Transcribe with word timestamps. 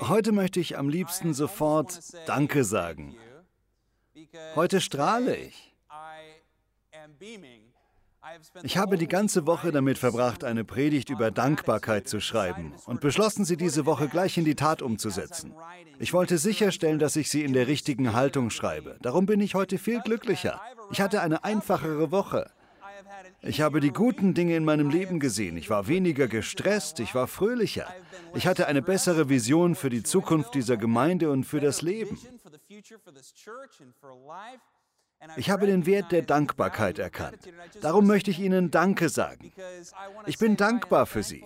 Heute 0.00 0.32
möchte 0.32 0.60
ich 0.60 0.78
am 0.78 0.88
liebsten 0.88 1.34
sofort 1.34 2.00
Danke 2.26 2.64
sagen. 2.64 3.16
Heute 4.54 4.80
strahle 4.80 5.36
ich. 5.36 5.74
Ich 8.62 8.76
habe 8.76 8.98
die 8.98 9.06
ganze 9.06 9.46
Woche 9.46 9.70
damit 9.70 9.98
verbracht, 9.98 10.42
eine 10.42 10.64
Predigt 10.64 11.10
über 11.10 11.30
Dankbarkeit 11.30 12.08
zu 12.08 12.20
schreiben 12.20 12.74
und 12.86 13.00
beschlossen, 13.00 13.44
sie 13.44 13.56
diese 13.56 13.86
Woche 13.86 14.08
gleich 14.08 14.36
in 14.36 14.44
die 14.44 14.56
Tat 14.56 14.82
umzusetzen. 14.82 15.54
Ich 15.98 16.12
wollte 16.12 16.36
sicherstellen, 16.36 16.98
dass 16.98 17.16
ich 17.16 17.30
sie 17.30 17.44
in 17.44 17.52
der 17.52 17.68
richtigen 17.68 18.12
Haltung 18.12 18.50
schreibe. 18.50 18.98
Darum 19.00 19.26
bin 19.26 19.40
ich 19.40 19.54
heute 19.54 19.78
viel 19.78 20.00
glücklicher. 20.00 20.60
Ich 20.90 21.00
hatte 21.00 21.22
eine 21.22 21.44
einfachere 21.44 22.10
Woche. 22.10 22.50
Ich 23.42 23.60
habe 23.60 23.80
die 23.80 23.92
guten 23.92 24.34
Dinge 24.34 24.56
in 24.56 24.64
meinem 24.64 24.90
Leben 24.90 25.20
gesehen. 25.20 25.56
Ich 25.56 25.70
war 25.70 25.88
weniger 25.88 26.28
gestresst, 26.28 27.00
ich 27.00 27.14
war 27.14 27.26
fröhlicher. 27.26 27.86
Ich 28.34 28.46
hatte 28.46 28.66
eine 28.66 28.82
bessere 28.82 29.28
Vision 29.28 29.74
für 29.74 29.90
die 29.90 30.02
Zukunft 30.02 30.54
dieser 30.54 30.76
Gemeinde 30.76 31.30
und 31.30 31.44
für 31.44 31.60
das 31.60 31.82
Leben. 31.82 32.18
Ich 35.36 35.50
habe 35.50 35.66
den 35.66 35.86
Wert 35.86 36.12
der 36.12 36.22
Dankbarkeit 36.22 36.98
erkannt. 36.98 37.38
Darum 37.80 38.06
möchte 38.06 38.30
ich 38.30 38.38
Ihnen 38.38 38.70
Danke 38.70 39.08
sagen. 39.08 39.52
Ich 40.26 40.38
bin 40.38 40.56
dankbar 40.56 41.06
für 41.06 41.22
Sie. 41.22 41.44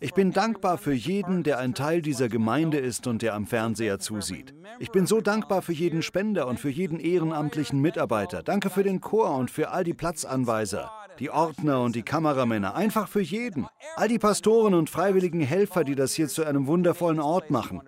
Ich 0.00 0.14
bin 0.14 0.32
dankbar 0.32 0.78
für 0.78 0.92
jeden, 0.92 1.42
der 1.42 1.58
ein 1.58 1.74
Teil 1.74 2.02
dieser 2.02 2.28
Gemeinde 2.28 2.78
ist 2.78 3.06
und 3.06 3.22
der 3.22 3.34
am 3.34 3.46
Fernseher 3.46 3.98
zusieht. 3.98 4.54
Ich 4.78 4.90
bin 4.90 5.06
so 5.06 5.20
dankbar 5.20 5.62
für 5.62 5.72
jeden 5.72 6.02
Spender 6.02 6.46
und 6.46 6.58
für 6.58 6.68
jeden 6.68 7.00
ehrenamtlichen 7.00 7.80
Mitarbeiter. 7.80 8.42
Danke 8.42 8.70
für 8.70 8.82
den 8.82 9.00
Chor 9.00 9.36
und 9.36 9.50
für 9.50 9.70
all 9.70 9.84
die 9.84 9.94
Platzanweiser, 9.94 10.90
die 11.18 11.30
Ordner 11.30 11.82
und 11.82 11.94
die 11.96 12.02
Kameramänner. 12.02 12.74
Einfach 12.74 13.08
für 13.08 13.20
jeden. 13.22 13.66
All 13.96 14.08
die 14.08 14.18
Pastoren 14.18 14.74
und 14.74 14.90
freiwilligen 14.90 15.40
Helfer, 15.40 15.84
die 15.84 15.94
das 15.94 16.14
hier 16.14 16.28
zu 16.28 16.44
einem 16.44 16.66
wundervollen 16.66 17.20
Ort 17.20 17.50
machen. 17.50 17.82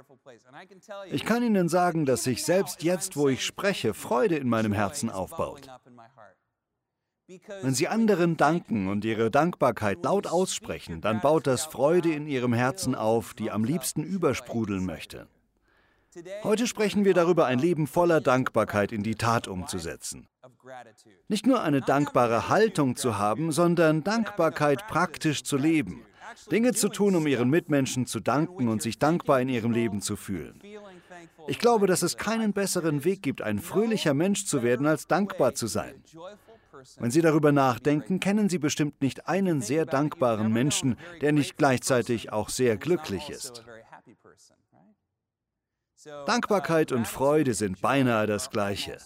Ich 1.11 1.25
kann 1.25 1.43
Ihnen 1.43 1.69
sagen, 1.69 2.07
dass 2.07 2.25
sich 2.25 2.45
selbst 2.45 2.83
jetzt, 2.83 3.17
wo 3.17 3.29
ich 3.29 3.45
spreche, 3.45 3.95
Freude 3.95 4.37
in 4.37 4.49
meinem 4.49 4.73
Herzen 4.73 5.11
aufbaut. 5.11 5.69
Wenn 7.61 7.75
Sie 7.75 7.89
anderen 7.89 8.39
danken 8.39 8.89
und 8.89 9.05
Ihre 9.05 9.31
Dankbarkeit 9.31 10.03
laut 10.03 10.27
aussprechen, 10.27 11.03
dann 11.03 11.21
baut 11.21 11.47
das 11.47 11.67
Freude 11.67 12.13
in 12.13 12.27
Ihrem 12.27 12.55
Herzen 12.55 12.95
auf, 12.95 13.35
die 13.35 13.51
am 13.51 13.65
liebsten 13.65 14.03
übersprudeln 14.03 14.87
möchte. 14.87 15.29
Heute 16.43 16.67
sprechen 16.67 17.05
wir 17.05 17.13
darüber, 17.13 17.45
ein 17.47 17.59
Leben 17.59 17.87
voller 17.87 18.23
Dankbarkeit 18.23 18.93
in 18.93 19.03
die 19.03 19.15
Tat 19.15 19.47
umzusetzen. 19.47 20.27
Nicht 21.29 21.47
nur 21.47 21.63
eine 21.63 21.83
dankbare 21.83 22.49
Haltung 22.49 22.97
zu 22.97 23.19
haben, 23.19 23.53
sondern 23.53 24.05
Dankbarkeit 24.05 24.87
praktisch 24.89 25.45
zu 25.45 25.59
leben. 25.59 26.05
Dinge 26.51 26.73
zu 26.73 26.89
tun, 26.89 27.17
um 27.17 27.27
ihren 27.27 27.51
Mitmenschen 27.51 28.07
zu 28.07 28.21
danken 28.21 28.69
und 28.69 28.83
sich 28.83 28.99
dankbar 28.99 29.41
in 29.41 29.49
ihrem 29.49 29.73
Leben 29.73 30.01
zu 30.01 30.17
fühlen. 30.17 30.61
Ich 31.47 31.59
glaube, 31.59 31.87
dass 31.87 32.03
es 32.03 32.17
keinen 32.17 32.53
besseren 32.53 33.05
Weg 33.05 33.23
gibt, 33.23 33.43
ein 33.43 33.59
fröhlicher 33.59 34.15
Mensch 34.15 34.45
zu 34.47 34.63
werden, 34.63 34.87
als 34.87 35.07
dankbar 35.07 35.55
zu 35.55 35.67
sein. 35.67 36.03
Wenn 36.99 37.11
Sie 37.11 37.23
darüber 37.23 37.53
nachdenken, 37.53 38.21
kennen 38.21 38.49
Sie 38.49 38.59
bestimmt 38.59 39.01
nicht 39.03 39.27
einen 39.27 39.61
sehr 39.61 39.85
dankbaren 39.85 40.53
Menschen, 40.53 40.97
der 41.21 41.33
nicht 41.33 41.57
gleichzeitig 41.57 42.33
auch 42.33 42.49
sehr 42.49 42.77
glücklich 42.77 43.31
ist. 43.31 43.65
Dankbarkeit 46.27 46.93
und 46.93 47.09
Freude 47.09 47.55
sind 47.55 47.81
beinahe 47.81 48.27
das 48.27 48.51
Gleiche. 48.51 48.99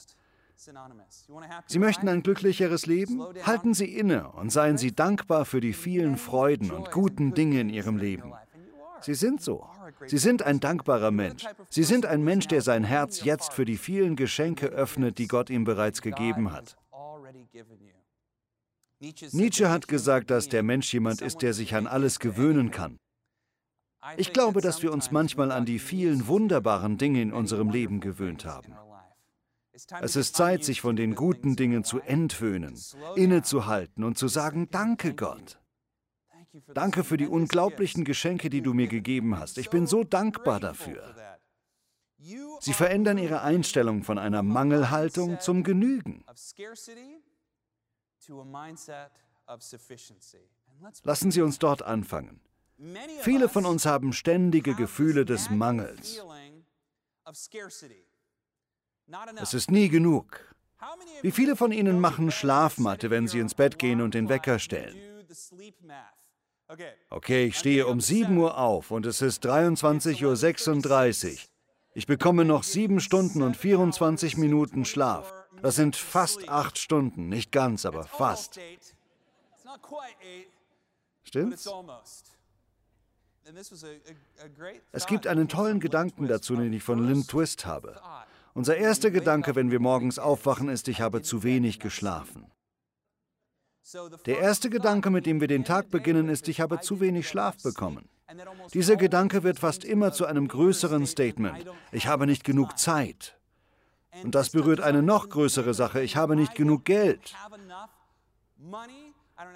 Sie 1.66 1.78
möchten 1.78 2.08
ein 2.08 2.22
glücklicheres 2.22 2.86
Leben? 2.86 3.22
Halten 3.44 3.74
Sie 3.74 3.96
inne 3.96 4.30
und 4.32 4.50
seien 4.50 4.78
Sie 4.78 4.94
dankbar 4.94 5.44
für 5.44 5.60
die 5.60 5.72
vielen 5.72 6.16
Freuden 6.16 6.70
und 6.70 6.90
guten 6.90 7.34
Dinge 7.34 7.60
in 7.60 7.68
Ihrem 7.68 7.96
Leben. 7.96 8.32
Sie 9.00 9.14
sind 9.14 9.40
so. 9.42 9.66
Sie 10.06 10.18
sind 10.18 10.42
ein 10.42 10.60
dankbarer 10.60 11.10
Mensch. 11.10 11.44
Sie 11.68 11.82
sind 11.82 12.06
ein 12.06 12.22
Mensch, 12.22 12.46
der 12.46 12.62
sein 12.62 12.84
Herz 12.84 13.24
jetzt 13.24 13.52
für 13.52 13.64
die 13.64 13.76
vielen 13.76 14.14
Geschenke 14.14 14.66
öffnet, 14.66 15.18
die 15.18 15.26
Gott 15.26 15.50
ihm 15.50 15.64
bereits 15.64 16.02
gegeben 16.02 16.52
hat. 16.52 16.76
Nietzsche 19.32 19.68
hat 19.68 19.88
gesagt, 19.88 20.30
dass 20.30 20.48
der 20.48 20.62
Mensch 20.62 20.92
jemand 20.92 21.22
ist, 21.22 21.42
der 21.42 21.54
sich 21.54 21.74
an 21.74 21.88
alles 21.88 22.20
gewöhnen 22.20 22.70
kann. 22.70 22.98
Ich 24.16 24.32
glaube, 24.32 24.60
dass 24.60 24.82
wir 24.82 24.92
uns 24.92 25.10
manchmal 25.10 25.50
an 25.50 25.64
die 25.64 25.78
vielen 25.78 26.26
wunderbaren 26.28 26.98
Dinge 26.98 27.22
in 27.22 27.32
unserem 27.32 27.70
Leben 27.70 28.00
gewöhnt 28.00 28.44
haben. 28.44 28.74
Es 30.00 30.16
ist 30.16 30.36
Zeit, 30.36 30.64
sich 30.64 30.80
von 30.80 30.96
den 30.96 31.14
guten 31.14 31.56
Dingen 31.56 31.84
zu 31.84 32.00
entwöhnen, 32.00 32.78
innezuhalten 33.16 34.04
und 34.04 34.18
zu 34.18 34.28
sagen, 34.28 34.68
danke 34.70 35.14
Gott. 35.14 35.58
Danke 36.74 37.04
für 37.04 37.16
die 37.16 37.26
unglaublichen 37.26 38.04
Geschenke, 38.04 38.50
die 38.50 38.60
du 38.60 38.74
mir 38.74 38.88
gegeben 38.88 39.38
hast. 39.38 39.56
Ich 39.56 39.70
bin 39.70 39.86
so 39.86 40.04
dankbar 40.04 40.60
dafür. 40.60 41.14
Sie 42.60 42.74
verändern 42.74 43.18
ihre 43.18 43.40
Einstellung 43.42 44.04
von 44.04 44.18
einer 44.18 44.42
Mangelhaltung 44.42 45.40
zum 45.40 45.64
Genügen. 45.64 46.24
Lassen 51.02 51.30
Sie 51.30 51.42
uns 51.42 51.58
dort 51.58 51.82
anfangen. 51.82 52.40
Viele 53.20 53.48
von 53.48 53.64
uns 53.64 53.86
haben 53.86 54.12
ständige 54.12 54.74
Gefühle 54.74 55.24
des 55.24 55.50
Mangels. 55.50 56.20
Es 59.36 59.54
ist 59.54 59.70
nie 59.70 59.88
genug. 59.88 60.40
Wie 61.22 61.30
viele 61.30 61.56
von 61.56 61.72
Ihnen 61.72 62.00
machen 62.00 62.30
Schlafmatte, 62.30 63.10
wenn 63.10 63.28
Sie 63.28 63.38
ins 63.38 63.54
Bett 63.54 63.78
gehen 63.78 64.00
und 64.00 64.14
den 64.14 64.28
Wecker 64.28 64.58
stellen? 64.58 64.96
Okay, 67.10 67.44
ich 67.46 67.58
stehe 67.58 67.86
um 67.86 68.00
7 68.00 68.36
Uhr 68.36 68.58
auf 68.58 68.90
und 68.90 69.06
es 69.06 69.22
ist 69.22 69.44
23.36 69.44 71.32
Uhr. 71.32 71.38
Ich 71.94 72.06
bekomme 72.06 72.44
noch 72.44 72.62
7 72.62 73.00
Stunden 73.00 73.42
und 73.42 73.56
24 73.56 74.38
Minuten 74.38 74.84
Schlaf. 74.84 75.32
Das 75.60 75.76
sind 75.76 75.94
fast 75.94 76.48
8 76.48 76.78
Stunden, 76.78 77.28
nicht 77.28 77.52
ganz, 77.52 77.84
aber 77.84 78.04
fast. 78.04 78.58
Stimmt's? 81.24 81.68
Es 84.92 85.06
gibt 85.06 85.26
einen 85.26 85.48
tollen 85.48 85.80
Gedanken 85.80 86.26
dazu, 86.26 86.56
den 86.56 86.72
ich 86.72 86.82
von 86.82 87.06
Lynn 87.06 87.26
Twist 87.26 87.66
habe. 87.66 88.00
Unser 88.54 88.76
erster 88.76 89.10
Gedanke, 89.10 89.54
wenn 89.54 89.70
wir 89.70 89.80
morgens 89.80 90.18
aufwachen, 90.18 90.68
ist, 90.68 90.88
ich 90.88 91.00
habe 91.00 91.22
zu 91.22 91.42
wenig 91.42 91.80
geschlafen. 91.80 92.46
Der 94.26 94.38
erste 94.38 94.70
Gedanke, 94.70 95.10
mit 95.10 95.26
dem 95.26 95.40
wir 95.40 95.48
den 95.48 95.64
Tag 95.64 95.90
beginnen, 95.90 96.28
ist, 96.28 96.48
ich 96.48 96.60
habe 96.60 96.80
zu 96.80 97.00
wenig 97.00 97.28
Schlaf 97.28 97.62
bekommen. 97.62 98.08
Dieser 98.72 98.96
Gedanke 98.96 99.42
wird 99.42 99.58
fast 99.58 99.84
immer 99.84 100.12
zu 100.12 100.26
einem 100.26 100.48
größeren 100.48 101.06
Statement. 101.06 101.66
Ich 101.90 102.06
habe 102.06 102.26
nicht 102.26 102.44
genug 102.44 102.78
Zeit. 102.78 103.36
Und 104.22 104.34
das 104.34 104.50
berührt 104.50 104.80
eine 104.80 105.02
noch 105.02 105.28
größere 105.28 105.74
Sache. 105.74 106.02
Ich 106.02 106.16
habe 106.16 106.36
nicht 106.36 106.54
genug 106.54 106.84
Geld. 106.84 107.34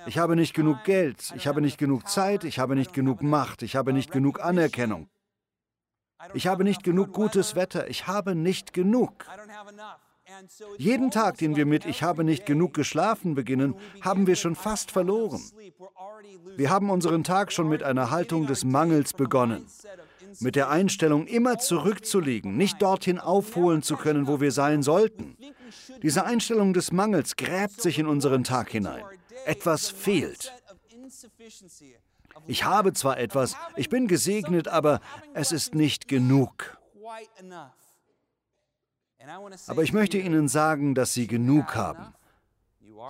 Ich 0.06 0.18
habe 0.18 0.36
nicht 0.36 0.54
genug 0.54 0.84
Geld. 0.84 1.32
Ich 1.36 1.46
habe 1.46 1.60
nicht 1.60 1.78
genug 1.78 2.08
Zeit. 2.08 2.44
Ich 2.44 2.58
habe 2.58 2.74
nicht 2.74 2.92
genug 2.92 3.22
Macht. 3.22 3.62
Ich 3.62 3.76
habe 3.76 3.92
nicht 3.92 4.10
genug 4.10 4.40
Anerkennung. 4.40 5.08
Ich 6.34 6.46
habe 6.46 6.64
nicht 6.64 6.82
genug 6.82 7.12
gutes 7.12 7.54
Wetter. 7.54 7.88
Ich 7.88 8.06
habe 8.06 8.34
nicht 8.34 8.72
genug. 8.72 9.26
Jeden 10.76 11.10
Tag, 11.10 11.38
den 11.38 11.56
wir 11.56 11.66
mit 11.66 11.86
Ich 11.86 12.02
habe 12.02 12.24
nicht 12.24 12.46
genug 12.46 12.74
geschlafen 12.74 13.34
beginnen, 13.34 13.74
haben 14.00 14.26
wir 14.26 14.36
schon 14.36 14.56
fast 14.56 14.90
verloren. 14.90 15.40
Wir 16.56 16.70
haben 16.70 16.90
unseren 16.90 17.22
Tag 17.22 17.52
schon 17.52 17.68
mit 17.68 17.82
einer 17.82 18.10
Haltung 18.10 18.46
des 18.46 18.64
Mangels 18.64 19.12
begonnen. 19.12 19.66
Mit 20.40 20.56
der 20.56 20.68
Einstellung, 20.68 21.26
immer 21.26 21.58
zurückzulegen, 21.58 22.56
nicht 22.56 22.82
dorthin 22.82 23.18
aufholen 23.18 23.82
zu 23.82 23.96
können, 23.96 24.26
wo 24.26 24.40
wir 24.40 24.52
sein 24.52 24.82
sollten. 24.82 25.36
Diese 26.02 26.24
Einstellung 26.24 26.74
des 26.74 26.92
Mangels 26.92 27.36
gräbt 27.36 27.80
sich 27.80 27.98
in 27.98 28.06
unseren 28.06 28.44
Tag 28.44 28.70
hinein. 28.70 29.04
Etwas 29.44 29.88
fehlt. 29.88 30.52
Ich 32.46 32.64
habe 32.64 32.92
zwar 32.92 33.18
etwas, 33.18 33.56
ich 33.76 33.88
bin 33.88 34.08
gesegnet, 34.08 34.68
aber 34.68 35.00
es 35.34 35.52
ist 35.52 35.74
nicht 35.74 36.08
genug. 36.08 36.78
Aber 39.66 39.82
ich 39.82 39.92
möchte 39.92 40.18
Ihnen 40.18 40.48
sagen, 40.48 40.94
dass 40.94 41.14
Sie 41.14 41.26
genug 41.26 41.74
haben. 41.74 42.14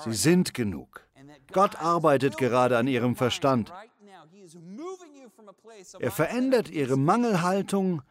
Sie 0.04 0.14
sind 0.14 0.54
genug. 0.54 1.06
Gott 1.52 1.76
arbeitet 1.76 2.36
gerade 2.36 2.78
an 2.78 2.86
Ihrem 2.86 3.16
Verstand. 3.16 3.72
Er 5.98 6.10
verändert 6.10 6.70
Ihre 6.70 6.96
Mangelhaltung 6.96 8.02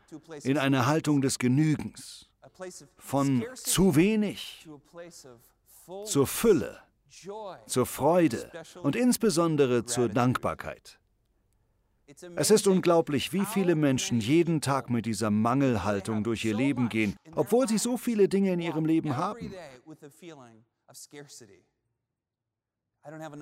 in 0.44 0.58
eine 0.58 0.86
Haltung 0.86 1.22
des 1.22 1.40
Genügens. 1.40 2.30
Von 2.98 3.46
zu 3.56 3.96
wenig 3.96 4.68
zur 6.06 6.28
Fülle, 6.28 6.80
zur 7.68 7.86
Freude 7.86 8.52
und 8.82 8.96
insbesondere 8.96 9.86
zur 9.86 10.10
Dankbarkeit. 10.10 11.00
Es 12.36 12.52
ist 12.52 12.68
unglaublich, 12.68 13.34
wie 13.34 13.46
viele 13.46 13.76
Menschen 13.76 14.20
jeden 14.20 14.62
Tag 14.62 14.90
mit 14.90 15.06
dieser 15.06 15.32
Mangelhaltung 15.32 16.24
durch 16.24 16.46
ihr 16.46 16.56
Leben 16.56 16.90
gehen, 16.90 17.16
obwohl 17.34 17.68
sie 17.68 17.78
so 17.78 17.98
viele 17.98 18.28
Dinge 18.28 18.54
in 18.54 18.60
ihrem 18.60 18.86
Leben 18.86 19.18
haben. 19.18 19.52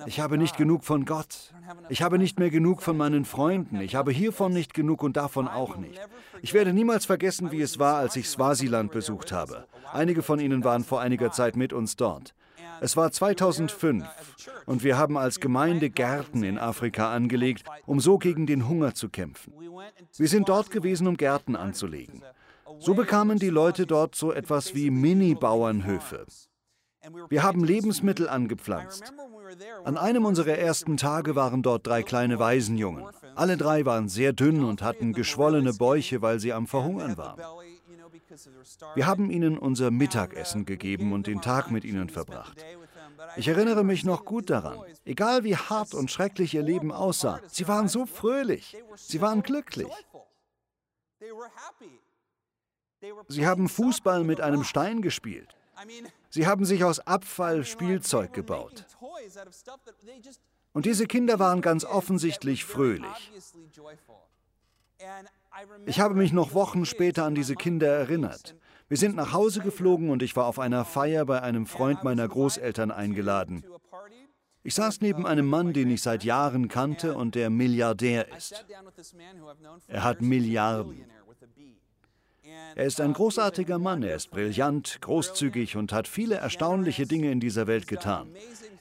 Ich 0.06 0.20
habe 0.20 0.36
nicht 0.36 0.58
genug 0.58 0.84
von 0.84 1.06
Gott. 1.06 1.54
Ich 1.88 2.02
habe 2.02 2.18
nicht 2.18 2.38
mehr 2.38 2.50
genug 2.50 2.82
von 2.82 2.96
meinen 2.98 3.24
Freunden. 3.24 3.80
Ich 3.80 3.94
habe 3.94 4.12
hiervon 4.12 4.52
nicht 4.52 4.74
genug 4.74 5.02
und 5.02 5.16
davon 5.16 5.48
auch 5.48 5.76
nicht. 5.76 5.98
Ich 6.42 6.52
werde 6.52 6.74
niemals 6.74 7.06
vergessen, 7.06 7.50
wie 7.50 7.62
es 7.62 7.78
war, 7.78 7.96
als 7.96 8.16
ich 8.16 8.28
Swasiland 8.28 8.92
besucht 8.92 9.32
habe. 9.32 9.66
Einige 9.90 10.22
von 10.22 10.38
Ihnen 10.38 10.64
waren 10.64 10.84
vor 10.84 11.00
einiger 11.00 11.32
Zeit 11.32 11.56
mit 11.56 11.72
uns 11.72 11.96
dort. 11.96 12.34
Es 12.80 12.96
war 12.96 13.10
2005 13.10 14.04
und 14.66 14.84
wir 14.84 14.98
haben 14.98 15.16
als 15.16 15.40
Gemeinde 15.40 15.90
Gärten 15.90 16.42
in 16.42 16.58
Afrika 16.58 17.12
angelegt, 17.12 17.64
um 17.86 18.00
so 18.00 18.18
gegen 18.18 18.46
den 18.46 18.68
Hunger 18.68 18.94
zu 18.94 19.08
kämpfen. 19.08 19.52
Wir 20.16 20.28
sind 20.28 20.48
dort 20.48 20.70
gewesen, 20.70 21.06
um 21.06 21.16
Gärten 21.16 21.56
anzulegen. 21.56 22.22
So 22.78 22.94
bekamen 22.94 23.38
die 23.38 23.50
Leute 23.50 23.86
dort 23.86 24.14
so 24.14 24.32
etwas 24.32 24.74
wie 24.74 24.90
Mini-Bauernhöfe. 24.90 26.26
Wir 27.28 27.42
haben 27.42 27.64
Lebensmittel 27.64 28.28
angepflanzt. 28.28 29.12
An 29.84 29.98
einem 29.98 30.24
unserer 30.24 30.56
ersten 30.58 30.96
Tage 30.96 31.36
waren 31.36 31.62
dort 31.62 31.86
drei 31.86 32.02
kleine 32.02 32.38
Waisenjungen. 32.38 33.04
Alle 33.34 33.56
drei 33.56 33.84
waren 33.84 34.08
sehr 34.08 34.32
dünn 34.32 34.64
und 34.64 34.82
hatten 34.82 35.12
geschwollene 35.12 35.74
Bäuche, 35.74 36.22
weil 36.22 36.40
sie 36.40 36.52
am 36.52 36.66
Verhungern 36.66 37.16
waren. 37.16 37.40
Wir 38.94 39.06
haben 39.06 39.30
ihnen 39.30 39.58
unser 39.58 39.90
Mittagessen 39.90 40.64
gegeben 40.64 41.12
und 41.12 41.26
den 41.26 41.40
Tag 41.40 41.70
mit 41.70 41.84
ihnen 41.84 42.08
verbracht. 42.08 42.64
Ich 43.36 43.48
erinnere 43.48 43.84
mich 43.84 44.04
noch 44.04 44.24
gut 44.24 44.50
daran. 44.50 44.80
Egal 45.04 45.44
wie 45.44 45.56
hart 45.56 45.94
und 45.94 46.10
schrecklich 46.10 46.54
ihr 46.54 46.62
Leben 46.62 46.92
aussah, 46.92 47.40
sie 47.48 47.68
waren 47.68 47.88
so 47.88 48.06
fröhlich. 48.06 48.76
Sie 48.96 49.20
waren 49.20 49.42
glücklich. 49.42 49.88
Sie 53.28 53.46
haben 53.46 53.68
Fußball 53.68 54.24
mit 54.24 54.40
einem 54.40 54.64
Stein 54.64 55.02
gespielt. 55.02 55.54
Sie 56.30 56.46
haben 56.46 56.64
sich 56.64 56.84
aus 56.84 57.00
Abfall 57.00 57.64
Spielzeug 57.64 58.32
gebaut. 58.32 58.86
Und 60.72 60.86
diese 60.86 61.06
Kinder 61.06 61.38
waren 61.38 61.60
ganz 61.60 61.84
offensichtlich 61.84 62.64
fröhlich. 62.64 63.30
Ich 65.86 66.00
habe 66.00 66.14
mich 66.14 66.32
noch 66.32 66.54
Wochen 66.54 66.84
später 66.84 67.24
an 67.24 67.34
diese 67.34 67.54
Kinder 67.54 67.88
erinnert. 67.88 68.56
Wir 68.88 68.96
sind 68.96 69.16
nach 69.16 69.32
Hause 69.32 69.60
geflogen 69.60 70.10
und 70.10 70.22
ich 70.22 70.36
war 70.36 70.46
auf 70.46 70.58
einer 70.58 70.84
Feier 70.84 71.24
bei 71.24 71.40
einem 71.42 71.66
Freund 71.66 72.04
meiner 72.04 72.28
Großeltern 72.28 72.90
eingeladen. 72.90 73.64
Ich 74.62 74.74
saß 74.74 75.00
neben 75.00 75.26
einem 75.26 75.46
Mann, 75.46 75.72
den 75.72 75.90
ich 75.90 76.02
seit 76.02 76.24
Jahren 76.24 76.68
kannte 76.68 77.14
und 77.14 77.34
der 77.34 77.50
Milliardär 77.50 78.34
ist. 78.34 78.64
Er 79.88 80.04
hat 80.04 80.22
Milliarden. 80.22 81.04
Er 82.74 82.84
ist 82.84 83.00
ein 83.00 83.12
großartiger 83.12 83.78
Mann, 83.78 84.02
er 84.02 84.16
ist 84.16 84.30
brillant, 84.30 84.98
großzügig 85.00 85.76
und 85.76 85.92
hat 85.92 86.08
viele 86.08 86.36
erstaunliche 86.36 87.06
Dinge 87.06 87.30
in 87.30 87.40
dieser 87.40 87.66
Welt 87.66 87.86
getan. 87.86 88.28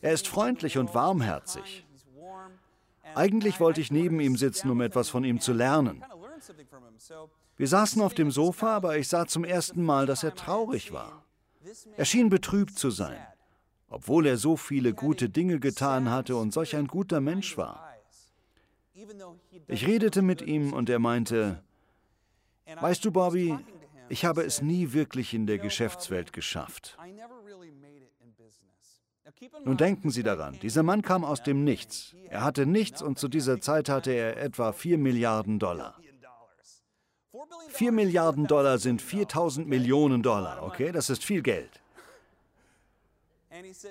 Er 0.02 0.14
ist 0.14 0.28
freundlich 0.28 0.78
und 0.78 0.96
warmherzig. 0.96 1.86
Eigentlich 3.16 3.60
wollte 3.60 3.82
ich 3.82 3.92
neben 3.92 4.20
ihm 4.20 4.38
sitzen, 4.38 4.70
um 4.70 4.82
etwas 4.82 5.10
von 5.10 5.24
ihm 5.24 5.40
zu 5.40 5.54
lernen. 5.54 6.04
Wir 7.58 7.68
saßen 7.68 8.02
auf 8.02 8.14
dem 8.14 8.32
Sofa, 8.32 8.76
aber 8.76 8.98
ich 8.98 9.08
sah 9.08 9.26
zum 9.28 9.44
ersten 9.44 9.84
Mal, 9.84 10.06
dass 10.06 10.24
er 10.24 10.36
traurig 10.36 10.92
war. 10.92 11.24
Er 11.96 12.06
schien 12.06 12.30
betrübt 12.30 12.78
zu 12.78 12.90
sein, 12.90 13.26
obwohl 13.90 14.26
er 14.26 14.38
so 14.38 14.58
viele 14.58 14.94
gute 14.94 15.30
Dinge 15.30 15.60
getan 15.60 16.10
hatte 16.10 16.36
und 16.36 16.52
solch 16.54 16.76
ein 16.76 16.88
guter 16.88 17.22
Mensch 17.22 17.58
war. 17.58 17.90
Ich 19.68 19.88
redete 19.88 20.22
mit 20.22 20.42
ihm 20.42 20.74
und 20.74 20.90
er 20.90 21.00
meinte, 21.00 21.64
Weißt 22.80 23.04
du, 23.06 23.12
Bobby, 23.12 23.58
ich 24.10 24.26
habe 24.26 24.44
es 24.44 24.62
nie 24.62 24.94
wirklich 24.94 25.34
in 25.34 25.48
der 25.48 25.60
Geschäftswelt 25.60 26.34
geschafft. 26.34 26.98
Nun 29.66 29.78
denken 29.78 30.10
Sie 30.10 30.24
daran, 30.24 30.58
dieser 30.62 30.84
Mann 30.84 31.02
kam 31.02 31.26
aus 31.26 31.44
dem 31.44 31.64
Nichts. 31.64 32.16
Er 32.30 32.44
hatte 32.44 32.66
nichts 32.66 33.02
und 33.02 33.20
zu 33.20 33.28
dieser 33.28 33.60
Zeit 33.60 33.90
hatte 33.90 34.12
er 34.12 34.38
etwa 34.38 34.72
4 34.72 34.98
Milliarden 34.98 35.60
Dollar. 35.60 36.00
4 37.70 37.92
Milliarden 37.92 38.48
Dollar 38.48 38.78
sind 38.78 39.02
4000 39.02 39.68
Millionen 39.68 40.22
Dollar, 40.22 40.64
okay? 40.64 40.92
Das 40.92 41.10
ist 41.10 41.24
viel 41.24 41.42
Geld. 41.42 41.82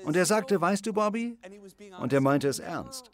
Und 0.04 0.16
er 0.16 0.26
sagte, 0.26 0.60
weißt 0.60 0.87
du, 0.87 0.93
Bobby? 0.93 1.38
Und 2.00 2.12
er 2.12 2.20
meinte 2.20 2.49
es 2.49 2.58
ernst. 2.58 3.10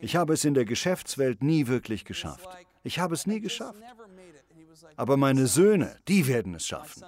Ich 0.00 0.16
habe 0.16 0.34
es 0.34 0.44
in 0.44 0.54
der 0.54 0.64
Geschäftswelt 0.64 1.42
nie 1.42 1.66
wirklich 1.66 2.04
geschafft. 2.04 2.48
Ich 2.82 2.98
habe 2.98 3.14
es 3.14 3.26
nie 3.26 3.40
geschafft. 3.40 3.82
Aber 4.96 5.16
meine 5.16 5.46
Söhne, 5.46 5.96
die 6.08 6.26
werden 6.26 6.54
es 6.54 6.66
schaffen. 6.66 7.02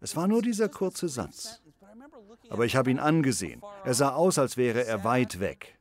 Es 0.00 0.16
war 0.16 0.28
nur 0.28 0.42
dieser 0.42 0.68
kurze 0.68 1.08
Satz. 1.08 1.60
Aber 2.50 2.64
ich 2.64 2.76
habe 2.76 2.90
ihn 2.90 2.98
angesehen. 2.98 3.62
Er 3.84 3.94
sah 3.94 4.10
aus, 4.14 4.38
als 4.38 4.56
wäre 4.56 4.84
er 4.84 5.04
weit 5.04 5.40
weg. 5.40 5.78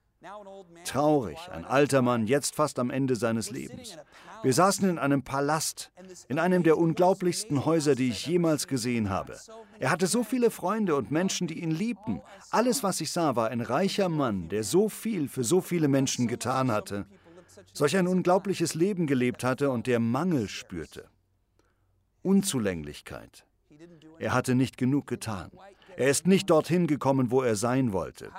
Traurig, 0.84 1.38
ein 1.52 1.66
alter 1.66 2.02
Mann, 2.02 2.28
jetzt 2.28 2.56
fast 2.56 2.80
am 2.80 2.90
Ende 2.90 3.16
seines 3.16 3.52
Lebens. 3.52 3.98
Wir 4.44 4.54
saßen 4.54 4.90
in 4.90 5.00
einem 5.00 5.24
Palast, 5.24 5.92
in 6.28 6.40
einem 6.40 6.64
der 6.64 6.78
unglaublichsten 6.78 7.66
Häuser, 7.66 7.96
die 7.96 8.10
ich 8.10 8.26
jemals 8.26 8.68
gesehen 8.68 9.10
habe. 9.10 9.38
Er 9.80 9.92
hatte 9.92 10.08
so 10.08 10.24
viele 10.24 10.52
Freunde 10.52 10.96
und 10.96 11.12
Menschen, 11.12 11.48
die 11.48 11.62
ihn 11.62 11.72
liebten. 11.72 12.22
Alles, 12.52 12.84
was 12.84 13.02
ich 13.02 13.12
sah, 13.12 13.36
war 13.36 13.50
ein 13.50 13.62
reicher 13.62 14.10
Mann, 14.10 14.50
der 14.50 14.64
so 14.64 14.90
viel 14.90 15.28
für 15.28 15.44
so 15.44 15.62
viele 15.62 15.88
Menschen 15.88 16.28
getan 16.28 16.72
hatte 16.72 17.06
solch 17.74 17.96
ein 17.98 18.08
unglaubliches 18.08 18.74
Leben 18.74 19.08
gelebt 19.08 19.44
hatte 19.44 19.70
und 19.70 19.88
der 19.88 20.00
Mangel 20.00 20.48
spürte. 20.48 21.10
Unzulänglichkeit. 22.24 23.46
Er 24.20 24.34
hatte 24.34 24.56
nicht 24.56 24.78
genug 24.78 25.08
getan. 25.08 25.52
Er 25.98 26.10
ist 26.12 26.28
nicht 26.28 26.52
dorthin 26.52 26.86
gekommen, 26.86 27.32
wo 27.32 27.42
er 27.42 27.56
sein 27.56 27.92
wollte. 27.92 28.32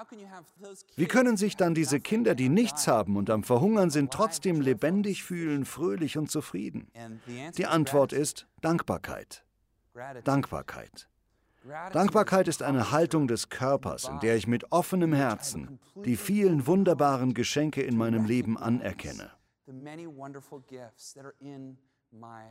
Wie 0.95 1.07
können 1.07 1.37
sich 1.37 1.57
dann 1.57 1.75
diese 1.75 1.99
Kinder, 1.99 2.37
die 2.37 2.49
nichts 2.49 2.87
haben 2.87 3.17
und 3.17 3.31
am 3.31 3.43
Verhungern 3.43 3.91
sind, 3.91 4.13
trotzdem 4.13 4.61
lebendig 4.61 5.25
fühlen, 5.25 5.65
fröhlich 5.65 6.17
und 6.17 6.31
zufrieden? 6.31 6.89
Die 7.57 7.67
Antwort 7.67 8.13
ist 8.13 8.47
Dankbarkeit. 8.61 9.45
Dankbarkeit. 10.23 11.09
Dankbarkeit 11.93 12.47
ist 12.47 12.63
eine 12.63 12.93
Haltung 12.93 13.27
des 13.27 13.49
Körpers, 13.49 14.05
in 14.05 14.21
der 14.21 14.37
ich 14.37 14.47
mit 14.47 14.71
offenem 14.71 15.13
Herzen 15.13 15.81
die 16.05 16.17
vielen 16.17 16.69
wunderbaren 16.69 17.35
Geschenke 17.35 17.83
in 17.83 17.97
meinem 17.97 18.25
Leben 18.25 18.57
anerkenne. 18.57 19.33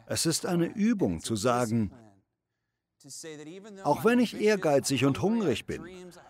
Es 0.06 0.26
ist 0.26 0.46
eine 0.46 0.66
Übung 0.66 1.22
zu 1.22 1.36
sagen, 1.38 1.92
auch 3.84 4.04
wenn 4.06 4.20
ich 4.20 4.40
ehrgeizig 4.40 5.06
und 5.06 5.22
hungrig 5.22 5.66
bin, 5.66 5.84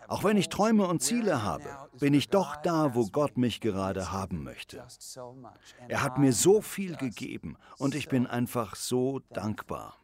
auch 0.08 0.24
wenn 0.24 0.38
ich 0.38 0.50
Träume 0.50 0.88
und 0.88 1.02
Ziele 1.02 1.44
habe, 1.44 1.66
bin 2.00 2.14
ich 2.14 2.30
doch 2.30 2.56
da, 2.58 2.94
wo 2.94 3.08
Gott 3.08 3.38
mich 3.38 3.62
gerade 3.62 4.12
haben 4.12 4.44
möchte. 4.44 4.86
Er 5.88 6.04
hat 6.04 6.18
mir 6.18 6.34
so 6.34 6.62
viel 6.62 6.96
gegeben 6.96 7.58
und 7.78 7.96
ich 7.96 8.10
bin 8.10 8.28
einfach 8.28 8.76
so 8.76 9.20
dankbar. 9.34 9.98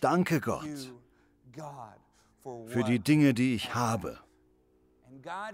Danke 0.00 0.40
Gott 0.40 0.92
für 2.66 2.84
die 2.84 2.98
Dinge, 2.98 3.34
die 3.34 3.54
ich 3.54 3.74
habe. 3.74 4.18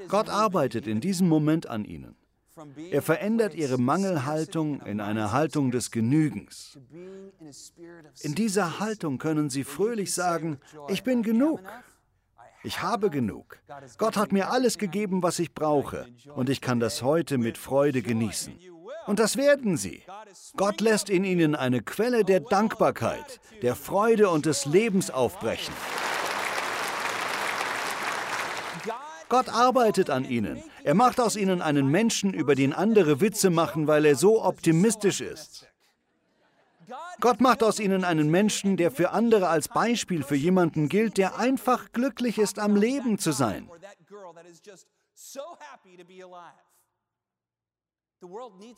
Gott 0.08 0.28
arbeitet 0.28 0.86
in 0.86 1.00
diesem 1.00 1.28
Moment 1.28 1.66
an 1.66 1.84
ihnen. 1.84 2.16
Er 2.90 3.02
verändert 3.02 3.54
ihre 3.54 3.78
Mangelhaltung 3.78 4.80
in 4.82 5.00
eine 5.00 5.32
Haltung 5.32 5.72
des 5.72 5.90
Genügens. 5.90 6.78
In 8.20 8.34
dieser 8.34 8.78
Haltung 8.78 9.18
können 9.18 9.50
sie 9.50 9.64
fröhlich 9.64 10.14
sagen, 10.14 10.58
ich 10.88 11.02
bin 11.02 11.22
genug. 11.22 11.60
Ich 12.62 12.80
habe 12.80 13.10
genug. 13.10 13.58
Gott 13.98 14.16
hat 14.16 14.32
mir 14.32 14.50
alles 14.50 14.78
gegeben, 14.78 15.22
was 15.22 15.38
ich 15.38 15.52
brauche, 15.52 16.06
und 16.34 16.48
ich 16.48 16.60
kann 16.60 16.80
das 16.80 17.02
heute 17.02 17.38
mit 17.38 17.58
Freude 17.58 18.02
genießen. 18.02 18.54
Und 19.06 19.18
das 19.18 19.36
werden 19.36 19.76
sie. 19.76 20.02
Gott 20.56 20.80
lässt 20.80 21.10
in 21.10 21.24
ihnen 21.24 21.54
eine 21.54 21.82
Quelle 21.82 22.24
der 22.24 22.40
Dankbarkeit, 22.40 23.40
der 23.62 23.74
Freude 23.74 24.30
und 24.30 24.46
des 24.46 24.64
Lebens 24.64 25.10
aufbrechen. 25.10 25.74
Gott 29.28 29.48
arbeitet 29.48 30.08
an 30.08 30.24
ihnen. 30.24 30.62
Er 30.84 30.92
macht 30.92 31.18
aus 31.18 31.34
ihnen 31.34 31.62
einen 31.62 31.88
Menschen, 31.88 32.34
über 32.34 32.54
den 32.54 32.74
andere 32.74 33.22
Witze 33.22 33.48
machen, 33.48 33.86
weil 33.86 34.04
er 34.04 34.16
so 34.16 34.44
optimistisch 34.44 35.22
ist. 35.22 35.66
Gott 37.20 37.40
macht 37.40 37.62
aus 37.62 37.80
ihnen 37.80 38.04
einen 38.04 38.30
Menschen, 38.30 38.76
der 38.76 38.90
für 38.90 39.10
andere 39.10 39.48
als 39.48 39.68
Beispiel 39.68 40.22
für 40.22 40.36
jemanden 40.36 40.90
gilt, 40.90 41.16
der 41.16 41.38
einfach 41.38 41.90
glücklich 41.92 42.36
ist, 42.36 42.58
am 42.58 42.76
Leben 42.76 43.18
zu 43.18 43.32
sein. 43.32 43.66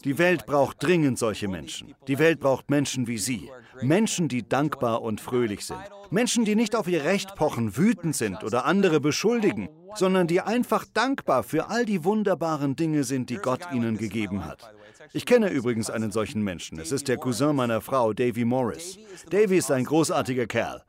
Die 0.05 0.19
Welt 0.19 0.47
braucht 0.47 0.83
dringend 0.83 1.19
solche 1.19 1.49
Menschen. 1.49 1.95
Die 2.09 2.19
Welt 2.19 2.41
braucht 2.41 2.71
Menschen 2.71 3.07
wie 3.07 3.19
Sie. 3.19 3.51
Menschen, 3.83 4.29
die 4.29 4.49
dankbar 4.49 5.03
und 5.03 5.21
fröhlich 5.21 5.65
sind. 5.65 5.81
Menschen, 6.11 6.45
die 6.45 6.55
nicht 6.55 6.77
auf 6.77 6.89
ihr 6.89 7.05
Recht 7.05 7.35
pochen, 7.35 7.77
wütend 7.77 8.17
sind 8.17 8.45
oder 8.45 8.65
andere 8.65 9.01
beschuldigen, 9.01 9.69
sondern 9.95 10.27
die 10.27 10.41
einfach 10.41 10.85
dankbar 10.93 11.43
für 11.43 11.69
all 11.69 11.85
die 11.85 12.05
wunderbaren 12.05 12.77
Dinge 12.77 13.05
sind, 13.05 13.31
die 13.31 13.37
Gott 13.37 13.73
ihnen 13.73 13.97
gegeben 13.97 14.45
hat. 14.45 14.73
Ich 15.13 15.27
kenne 15.27 15.51
übrigens 15.51 15.91
einen 15.91 16.11
solchen 16.11 16.43
Menschen. 16.43 16.79
Es 16.79 16.93
ist 16.93 17.09
der 17.09 17.17
Cousin 17.17 17.57
meiner 17.57 17.81
Frau, 17.81 18.13
Davy 18.13 18.45
Morris. 18.45 18.99
Davy 19.31 19.59
ist 19.59 19.71
ein 19.71 19.85
großartiger 19.85 20.47
Kerl. 20.47 20.83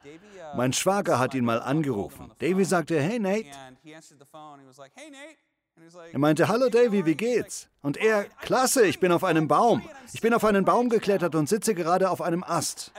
Mein 0.55 0.73
Schwager 0.73 1.19
hat 1.19 1.33
ihn 1.33 1.45
mal 1.45 1.61
angerufen. 1.61 2.31
Davy 2.39 2.63
sagte, 2.65 2.99
hey 2.99 3.19
Nate. 3.19 3.45
Er 6.11 6.19
meinte, 6.19 6.47
hallo 6.47 6.69
Davy, 6.69 7.05
wie 7.05 7.15
geht's? 7.15 7.67
Und 7.81 7.97
er, 7.97 8.25
klasse, 8.41 8.85
ich 8.85 8.99
bin 8.99 9.11
auf 9.11 9.23
einem 9.23 9.47
Baum. 9.47 9.81
Ich 10.13 10.21
bin 10.21 10.33
auf 10.33 10.43
einen 10.43 10.65
Baum 10.65 10.89
geklettert 10.89 11.35
und 11.35 11.47
sitze 11.47 11.73
gerade 11.73 12.09
auf 12.09 12.21
einem 12.21 12.43
Ast. 12.43 12.91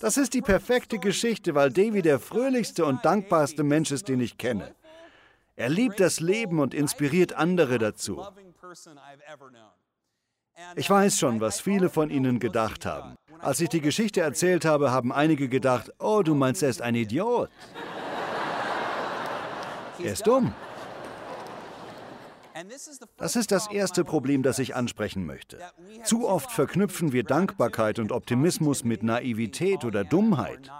Das 0.00 0.16
ist 0.16 0.34
die 0.34 0.42
perfekte 0.42 0.98
Geschichte, 0.98 1.54
weil 1.54 1.70
Davy 1.70 2.02
der 2.02 2.18
fröhlichste 2.18 2.84
und 2.84 3.04
dankbarste 3.04 3.62
Mensch 3.62 3.90
ist, 3.90 4.08
den 4.08 4.20
ich 4.20 4.38
kenne. 4.38 4.74
Er 5.56 5.68
liebt 5.68 6.00
das 6.00 6.20
Leben 6.20 6.60
und 6.60 6.74
inspiriert 6.74 7.32
andere 7.32 7.78
dazu. 7.78 8.22
Ich 10.74 10.88
weiß 10.88 11.18
schon, 11.18 11.40
was 11.40 11.60
viele 11.60 11.88
von 11.88 12.10
Ihnen 12.10 12.38
gedacht 12.38 12.86
haben. 12.86 13.16
Als 13.40 13.60
ich 13.60 13.68
die 13.68 13.80
Geschichte 13.80 14.20
erzählt 14.20 14.64
habe, 14.64 14.90
haben 14.90 15.12
einige 15.12 15.48
gedacht, 15.48 15.92
oh, 15.98 16.22
du 16.22 16.34
meinst, 16.34 16.62
er 16.62 16.70
ist 16.70 16.82
ein 16.82 16.94
Idiot. 16.94 17.50
Er 19.98 20.12
ist 20.12 20.26
dumm. 20.26 20.54
Das 23.16 23.36
ist 23.36 23.52
das 23.52 23.70
erste 23.70 24.04
Problem, 24.04 24.42
das 24.42 24.58
ich 24.58 24.74
ansprechen 24.74 25.26
möchte. 25.26 25.58
Zu 26.04 26.28
oft 26.28 26.50
verknüpfen 26.50 27.12
wir 27.12 27.24
Dankbarkeit 27.24 27.98
und 27.98 28.12
Optimismus 28.12 28.84
mit 28.84 29.02
Naivität 29.02 29.84
oder 29.84 30.04
Dummheit. 30.04 30.70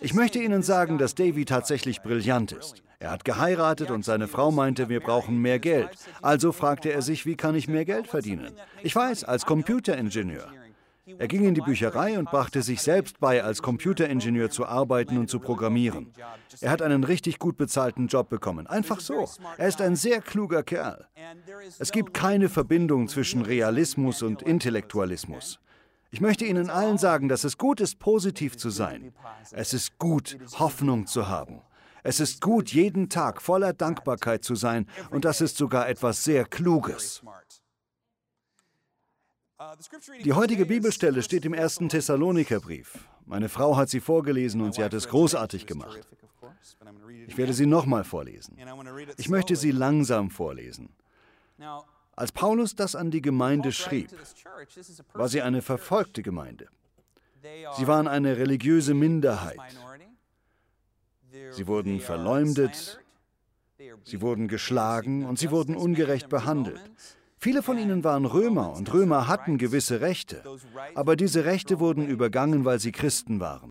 Ich 0.00 0.14
möchte 0.14 0.38
Ihnen 0.38 0.62
sagen, 0.62 0.96
dass 0.96 1.14
Davy 1.14 1.44
tatsächlich 1.44 2.00
brillant 2.00 2.52
ist. 2.52 2.82
Er 2.98 3.10
hat 3.10 3.24
geheiratet 3.24 3.90
und 3.90 4.04
seine 4.04 4.28
Frau 4.28 4.50
meinte, 4.50 4.88
wir 4.88 5.00
brauchen 5.00 5.38
mehr 5.38 5.58
Geld. 5.58 5.90
Also 6.22 6.52
fragte 6.52 6.92
er 6.92 7.02
sich, 7.02 7.26
wie 7.26 7.36
kann 7.36 7.54
ich 7.54 7.68
mehr 7.68 7.84
Geld 7.84 8.06
verdienen? 8.06 8.54
Ich 8.82 8.94
weiß, 8.94 9.24
als 9.24 9.44
Computeringenieur. 9.44 10.50
Er 11.18 11.28
ging 11.28 11.44
in 11.44 11.54
die 11.54 11.60
Bücherei 11.60 12.18
und 12.18 12.30
brachte 12.30 12.62
sich 12.62 12.82
selbst 12.82 13.20
bei, 13.20 13.42
als 13.42 13.62
Computeringenieur 13.62 14.50
zu 14.50 14.66
arbeiten 14.66 15.18
und 15.18 15.30
zu 15.30 15.40
programmieren. 15.40 16.12
Er 16.60 16.70
hat 16.70 16.82
einen 16.82 17.04
richtig 17.04 17.38
gut 17.38 17.56
bezahlten 17.56 18.06
Job 18.06 18.28
bekommen. 18.28 18.66
Einfach 18.66 19.00
so. 19.00 19.28
Er 19.56 19.68
ist 19.68 19.80
ein 19.80 19.96
sehr 19.96 20.20
kluger 20.20 20.62
Kerl. 20.62 21.06
Es 21.78 21.92
gibt 21.92 22.14
keine 22.14 22.48
Verbindung 22.48 23.08
zwischen 23.08 23.42
Realismus 23.42 24.22
und 24.22 24.42
Intellektualismus. 24.42 25.60
Ich 26.12 26.20
möchte 26.20 26.44
Ihnen 26.44 26.70
allen 26.70 26.98
sagen, 26.98 27.28
dass 27.28 27.44
es 27.44 27.56
gut 27.56 27.80
ist, 27.80 28.00
positiv 28.00 28.56
zu 28.56 28.70
sein. 28.70 29.12
Es 29.52 29.72
ist 29.72 29.98
gut, 29.98 30.38
Hoffnung 30.58 31.06
zu 31.06 31.28
haben. 31.28 31.60
Es 32.02 32.18
ist 32.18 32.40
gut, 32.40 32.70
jeden 32.70 33.08
Tag 33.08 33.42
voller 33.42 33.72
Dankbarkeit 33.72 34.42
zu 34.42 34.54
sein 34.54 34.86
und 35.10 35.24
das 35.24 35.40
ist 35.40 35.56
sogar 35.56 35.88
etwas 35.88 36.24
sehr 36.24 36.44
Kluges. 36.44 37.22
Die 40.24 40.32
heutige 40.32 40.64
Bibelstelle 40.64 41.22
steht 41.22 41.44
im 41.44 41.52
ersten 41.52 41.88
Thessalonikerbrief. 41.88 42.98
Meine 43.26 43.48
Frau 43.48 43.76
hat 43.76 43.90
sie 43.90 44.00
vorgelesen 44.00 44.62
und 44.62 44.74
sie 44.74 44.82
hat 44.82 44.94
es 44.94 45.08
großartig 45.08 45.66
gemacht. 45.66 46.00
Ich 47.26 47.36
werde 47.36 47.52
sie 47.52 47.66
nochmal 47.66 48.04
vorlesen. 48.04 48.56
Ich 49.18 49.28
möchte 49.28 49.56
sie 49.56 49.70
langsam 49.70 50.30
vorlesen. 50.30 50.88
Als 52.16 52.32
Paulus 52.32 52.74
das 52.74 52.94
an 52.94 53.10
die 53.10 53.20
Gemeinde 53.20 53.72
schrieb, 53.72 54.10
war 55.12 55.28
sie 55.28 55.42
eine 55.42 55.60
verfolgte 55.60 56.22
Gemeinde. 56.22 56.68
Sie 57.76 57.86
waren 57.86 58.08
eine 58.08 58.38
religiöse 58.38 58.94
Minderheit. 58.94 59.58
Sie 61.50 61.66
wurden 61.66 62.00
verleumdet, 62.00 62.98
sie 64.04 64.20
wurden 64.20 64.48
geschlagen 64.48 65.26
und 65.26 65.38
sie 65.38 65.50
wurden 65.50 65.76
ungerecht 65.76 66.28
behandelt. 66.28 66.80
Viele 67.42 67.62
von 67.62 67.78
ihnen 67.78 68.04
waren 68.04 68.26
Römer 68.26 68.74
und 68.74 68.92
Römer 68.92 69.26
hatten 69.26 69.56
gewisse 69.56 70.02
Rechte, 70.02 70.44
aber 70.94 71.16
diese 71.16 71.46
Rechte 71.46 71.80
wurden 71.80 72.06
übergangen, 72.06 72.66
weil 72.66 72.78
sie 72.78 72.92
Christen 72.92 73.40
waren. 73.40 73.70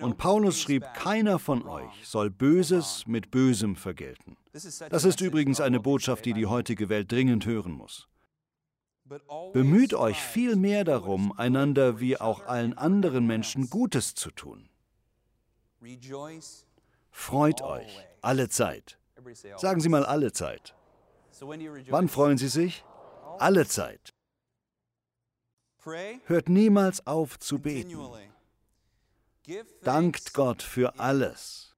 Und 0.00 0.18
Paulus 0.18 0.60
schrieb, 0.60 0.84
keiner 0.92 1.38
von 1.38 1.66
euch 1.66 2.06
soll 2.06 2.28
Böses 2.28 3.04
mit 3.06 3.30
Bösem 3.30 3.74
vergelten. 3.74 4.36
Das 4.52 5.04
ist 5.04 5.22
übrigens 5.22 5.62
eine 5.62 5.80
Botschaft, 5.80 6.26
die 6.26 6.34
die 6.34 6.44
heutige 6.44 6.90
Welt 6.90 7.10
dringend 7.10 7.46
hören 7.46 7.72
muss. 7.72 8.06
Bemüht 9.54 9.94
euch 9.94 10.20
viel 10.20 10.56
mehr 10.56 10.84
darum, 10.84 11.32
einander 11.32 12.00
wie 12.00 12.20
auch 12.20 12.44
allen 12.44 12.76
anderen 12.76 13.26
Menschen 13.26 13.70
Gutes 13.70 14.14
zu 14.14 14.30
tun. 14.30 14.68
Freut 17.10 17.62
euch 17.62 18.06
alle 18.20 18.50
Zeit. 18.50 18.98
Sagen 19.56 19.80
Sie 19.80 19.88
mal 19.88 20.04
alle 20.04 20.32
Zeit. 20.32 20.74
Wann 21.42 22.08
freuen 22.08 22.38
Sie 22.38 22.48
sich? 22.48 22.84
Alle 23.38 23.66
Zeit. 23.66 24.14
Hört 26.26 26.48
niemals 26.48 27.06
auf 27.06 27.38
zu 27.40 27.58
beten. 27.58 27.98
Dankt 29.82 30.34
Gott 30.34 30.62
für 30.62 31.00
alles. 31.00 31.74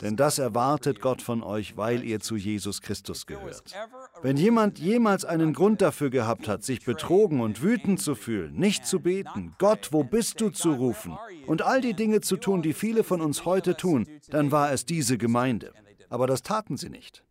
Denn 0.00 0.16
das 0.16 0.38
erwartet 0.38 1.02
Gott 1.02 1.20
von 1.20 1.42
euch, 1.42 1.76
weil 1.76 2.02
ihr 2.02 2.20
zu 2.20 2.36
Jesus 2.36 2.80
Christus 2.80 3.26
gehört. 3.26 3.70
Wenn 4.22 4.38
jemand 4.38 4.78
jemals 4.78 5.26
einen 5.26 5.52
Grund 5.52 5.82
dafür 5.82 6.08
gehabt 6.08 6.48
hat, 6.48 6.64
sich 6.64 6.86
betrogen 6.86 7.40
und 7.40 7.60
wütend 7.60 8.00
zu 8.00 8.14
fühlen, 8.14 8.54
nicht 8.54 8.86
zu 8.86 9.00
beten, 9.00 9.54
Gott, 9.58 9.92
wo 9.92 10.04
bist 10.04 10.40
du 10.40 10.48
zu 10.48 10.72
rufen 10.72 11.18
und 11.46 11.60
all 11.60 11.82
die 11.82 11.92
Dinge 11.92 12.22
zu 12.22 12.38
tun, 12.38 12.62
die 12.62 12.72
viele 12.72 13.04
von 13.04 13.20
uns 13.20 13.44
heute 13.44 13.76
tun, 13.76 14.08
dann 14.30 14.50
war 14.50 14.72
es 14.72 14.86
diese 14.86 15.18
Gemeinde 15.18 15.74
aber 16.08 16.26
das 16.26 16.42
taten 16.42 16.76
sie 16.76 16.90
nicht. 16.90 17.24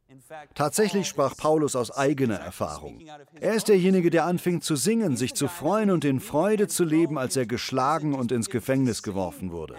Tatsächlich 0.56 1.08
sprach 1.08 1.36
Paulus 1.36 1.76
aus 1.76 1.92
eigener 1.92 2.38
Erfahrung. 2.38 3.02
Er 3.40 3.54
ist 3.54 3.68
derjenige, 3.68 4.10
der 4.10 4.26
anfing 4.26 4.62
zu 4.62 4.76
singen, 4.76 5.18
sich 5.18 5.34
zu 5.34 5.48
freuen 5.48 5.92
und 5.92 6.06
in 6.06 6.20
Freude 6.20 6.68
zu 6.68 6.84
leben, 6.84 7.18
als 7.18 7.36
er 7.36 7.46
geschlagen 7.46 8.14
und 8.14 8.32
ins 8.32 8.50
Gefängnis 8.50 9.04
geworfen 9.04 9.52
wurde. 9.52 9.76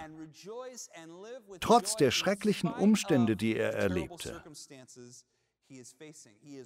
Trotz 1.59 1.95
der 1.95 2.11
schrecklichen 2.11 2.71
Umstände, 2.71 3.35
die 3.35 3.55
er 3.55 3.73
erlebte. 3.73 4.43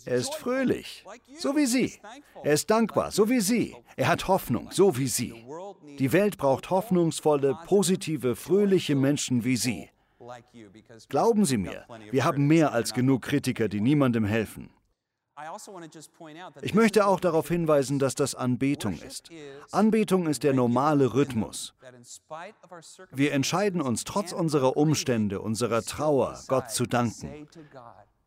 Er 0.05 0.15
ist 0.15 0.35
fröhlich, 0.35 1.03
so 1.37 1.57
wie 1.57 1.65
Sie. 1.65 1.99
Er 2.43 2.53
ist 2.53 2.69
dankbar, 2.69 3.11
so 3.11 3.29
wie 3.29 3.41
Sie. 3.41 3.75
Er 3.97 4.07
hat 4.07 4.27
Hoffnung, 4.29 4.69
so 4.71 4.97
wie 4.97 5.07
Sie. 5.07 5.45
Die 5.99 6.13
Welt 6.13 6.37
braucht 6.37 6.69
hoffnungsvolle, 6.69 7.57
positive, 7.65 8.35
fröhliche 8.35 8.95
Menschen 8.95 9.43
wie 9.43 9.57
Sie. 9.57 9.89
Glauben 11.09 11.45
Sie 11.45 11.57
mir, 11.57 11.85
wir 12.11 12.25
haben 12.25 12.47
mehr 12.47 12.71
als 12.71 12.93
genug 12.93 13.21
Kritiker, 13.23 13.67
die 13.67 13.81
niemandem 13.81 14.25
helfen. 14.25 14.69
Also 15.35 15.79
ich 16.61 16.73
möchte 16.75 17.07
auch 17.07 17.19
darauf 17.19 17.47
hinweisen, 17.47 17.97
dass 17.97 18.13
das 18.13 18.35
Anbetung 18.35 18.99
ist. 19.01 19.29
Anbetung 19.71 20.27
ist 20.27 20.43
der 20.43 20.53
normale 20.53 21.13
Rhythmus. 21.15 21.73
Wir 23.11 23.33
entscheiden 23.33 23.81
uns 23.81 24.03
trotz 24.03 24.31
unserer 24.31 24.77
Umstände, 24.77 25.41
unserer 25.41 25.81
Trauer, 25.81 26.39
Gott 26.47 26.69
zu 26.69 26.85
danken. 26.85 27.47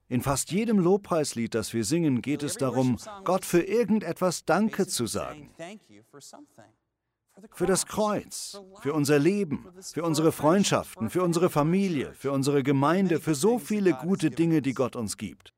In 0.08 0.22
fast 0.22 0.50
jedem 0.50 0.78
Lobpreislied, 0.78 1.54
das 1.54 1.72
wir 1.72 1.84
singen, 1.84 2.22
geht 2.22 2.42
es 2.42 2.56
darum, 2.56 2.96
Gott 3.24 3.44
für 3.44 3.62
irgendetwas 3.62 4.44
Danke 4.44 4.86
zu 4.86 5.06
sagen 5.06 5.50
für 7.52 7.66
das 7.66 7.86
Kreuz, 7.86 8.60
für 8.80 8.92
unser 8.92 9.18
Leben, 9.18 9.66
für 9.80 10.02
unsere 10.02 10.32
Freundschaften, 10.32 11.10
für 11.10 11.22
unsere 11.22 11.50
Familie, 11.50 12.12
für 12.14 12.32
unsere 12.32 12.62
Gemeinde, 12.62 13.20
für 13.20 13.34
so 13.34 13.58
viele 13.58 13.92
gute 13.92 14.30
Dinge, 14.30 14.62
die 14.62 14.74
Gott 14.74 14.96
uns 14.96 15.16
gibt. 15.16 15.52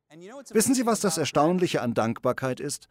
Wissen 0.51 0.75
Sie, 0.75 0.87
was 0.87 1.01
das 1.01 1.19
Erstaunliche 1.19 1.83
an 1.83 1.95
Dankbarkeit 1.95 2.61
ist? 2.61 2.89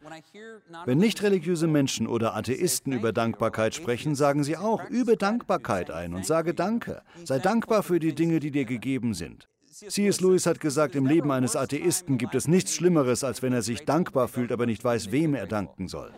Wenn 0.86 0.98
nicht 0.98 1.22
religiöse 1.22 1.66
Menschen 1.66 2.06
oder 2.06 2.36
Atheisten 2.36 2.92
über 2.92 3.12
Dankbarkeit 3.12 3.74
sprechen, 3.74 4.14
sagen 4.14 4.44
sie 4.44 4.56
auch, 4.56 4.88
übe 4.88 5.16
Dankbarkeit 5.16 5.90
ein 5.90 6.14
und 6.14 6.24
sage 6.24 6.54
Danke. 6.54 7.02
Sei 7.24 7.38
dankbar 7.38 7.82
für 7.82 7.98
die 7.98 8.14
Dinge, 8.14 8.40
die 8.40 8.50
dir 8.50 8.64
gegeben 8.64 9.14
sind. 9.14 9.48
C.S. 9.70 10.20
Lewis 10.20 10.46
hat 10.46 10.60
gesagt, 10.60 10.96
im 10.96 11.06
Leben 11.06 11.30
eines 11.30 11.54
Atheisten 11.54 12.18
gibt 12.18 12.34
es 12.34 12.48
nichts 12.48 12.74
Schlimmeres, 12.74 13.22
als 13.22 13.42
wenn 13.42 13.52
er 13.52 13.62
sich 13.62 13.84
dankbar 13.84 14.28
fühlt, 14.28 14.50
aber 14.50 14.66
nicht 14.66 14.82
weiß, 14.82 15.12
wem 15.12 15.34
er 15.34 15.46
danken 15.46 15.88
soll. 15.88 16.12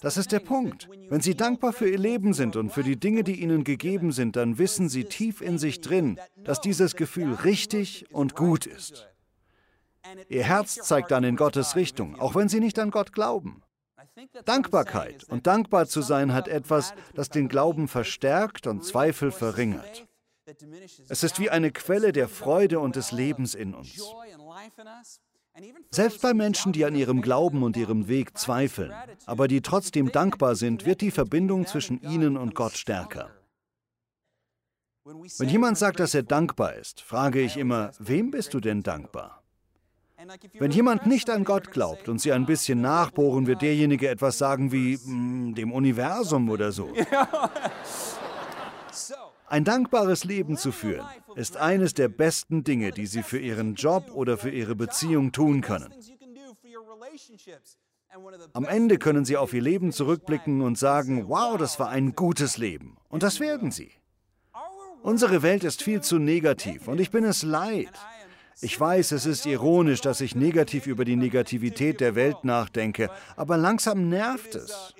Das 0.00 0.16
ist 0.16 0.32
der 0.32 0.40
Punkt. 0.40 0.88
Wenn 1.08 1.20
Sie 1.20 1.34
dankbar 1.34 1.72
für 1.72 1.88
Ihr 1.88 1.98
Leben 1.98 2.34
sind 2.34 2.56
und 2.56 2.70
für 2.70 2.82
die 2.82 2.98
Dinge, 2.98 3.24
die 3.24 3.40
Ihnen 3.40 3.64
gegeben 3.64 4.12
sind, 4.12 4.36
dann 4.36 4.58
wissen 4.58 4.88
Sie 4.88 5.04
tief 5.04 5.40
in 5.40 5.58
sich 5.58 5.80
drin, 5.80 6.18
dass 6.44 6.60
dieses 6.60 6.96
Gefühl 6.96 7.34
richtig 7.34 8.06
und 8.12 8.34
gut 8.34 8.66
ist. 8.66 9.08
Ihr 10.28 10.44
Herz 10.44 10.74
zeigt 10.76 11.10
dann 11.10 11.24
in 11.24 11.36
Gottes 11.36 11.76
Richtung, 11.76 12.18
auch 12.18 12.34
wenn 12.34 12.48
Sie 12.48 12.60
nicht 12.60 12.78
an 12.78 12.90
Gott 12.90 13.12
glauben. 13.12 13.62
Dankbarkeit 14.44 15.24
und 15.24 15.46
dankbar 15.46 15.86
zu 15.86 16.02
sein 16.02 16.34
hat 16.34 16.48
etwas, 16.48 16.92
das 17.14 17.28
den 17.30 17.48
Glauben 17.48 17.88
verstärkt 17.88 18.66
und 18.66 18.84
Zweifel 18.84 19.30
verringert. 19.30 20.06
Es 21.08 21.22
ist 21.22 21.38
wie 21.38 21.50
eine 21.50 21.70
Quelle 21.70 22.12
der 22.12 22.28
Freude 22.28 22.80
und 22.80 22.96
des 22.96 23.12
Lebens 23.12 23.54
in 23.54 23.74
uns. 23.74 24.02
Selbst 25.90 26.22
bei 26.22 26.32
Menschen, 26.32 26.72
die 26.72 26.84
an 26.84 26.94
ihrem 26.94 27.20
Glauben 27.20 27.62
und 27.62 27.76
ihrem 27.76 28.08
Weg 28.08 28.38
zweifeln, 28.38 28.92
aber 29.26 29.48
die 29.48 29.60
trotzdem 29.60 30.10
dankbar 30.10 30.54
sind, 30.54 30.86
wird 30.86 31.00
die 31.02 31.10
Verbindung 31.10 31.66
zwischen 31.66 32.00
ihnen 32.00 32.36
und 32.36 32.54
Gott 32.54 32.76
stärker. 32.76 33.30
Wenn 35.04 35.48
jemand 35.48 35.78
sagt, 35.78 36.00
dass 36.00 36.14
er 36.14 36.22
dankbar 36.22 36.74
ist, 36.74 37.00
frage 37.00 37.40
ich 37.40 37.56
immer, 37.56 37.90
wem 37.98 38.30
bist 38.30 38.54
du 38.54 38.60
denn 38.60 38.82
dankbar? 38.82 39.42
Wenn 40.54 40.70
jemand 40.70 41.06
nicht 41.06 41.28
an 41.28 41.42
Gott 41.42 41.72
glaubt 41.72 42.08
und 42.08 42.20
sie 42.20 42.32
ein 42.32 42.46
bisschen 42.46 42.80
nachbohren, 42.80 43.48
wird 43.48 43.60
derjenige 43.60 44.08
etwas 44.08 44.38
sagen 44.38 44.70
wie 44.70 44.96
mm, 44.96 45.56
dem 45.56 45.72
Universum 45.72 46.48
oder 46.48 46.70
so. 46.70 46.92
Ein 49.52 49.64
dankbares 49.64 50.24
Leben 50.24 50.56
zu 50.56 50.72
führen, 50.72 51.06
ist 51.34 51.58
eines 51.58 51.92
der 51.92 52.08
besten 52.08 52.64
Dinge, 52.64 52.90
die 52.90 53.04
Sie 53.04 53.22
für 53.22 53.38
Ihren 53.38 53.74
Job 53.74 54.10
oder 54.14 54.38
für 54.38 54.48
Ihre 54.48 54.74
Beziehung 54.74 55.30
tun 55.30 55.60
können. 55.60 55.92
Am 58.54 58.64
Ende 58.64 58.96
können 58.96 59.26
Sie 59.26 59.36
auf 59.36 59.52
Ihr 59.52 59.60
Leben 59.60 59.92
zurückblicken 59.92 60.62
und 60.62 60.78
sagen, 60.78 61.28
wow, 61.28 61.58
das 61.58 61.78
war 61.78 61.90
ein 61.90 62.14
gutes 62.14 62.56
Leben. 62.56 62.96
Und 63.10 63.22
das 63.22 63.40
werden 63.40 63.70
Sie. 63.70 63.90
Unsere 65.02 65.42
Welt 65.42 65.64
ist 65.64 65.82
viel 65.82 66.00
zu 66.00 66.18
negativ 66.18 66.88
und 66.88 66.98
ich 66.98 67.10
bin 67.10 67.24
es 67.24 67.42
leid. 67.42 67.92
Ich 68.62 68.80
weiß, 68.80 69.12
es 69.12 69.26
ist 69.26 69.44
ironisch, 69.44 70.00
dass 70.00 70.22
ich 70.22 70.34
negativ 70.34 70.86
über 70.86 71.04
die 71.04 71.16
Negativität 71.16 72.00
der 72.00 72.14
Welt 72.14 72.42
nachdenke, 72.42 73.10
aber 73.36 73.58
langsam 73.58 74.08
nervt 74.08 74.54
es. 74.54 74.94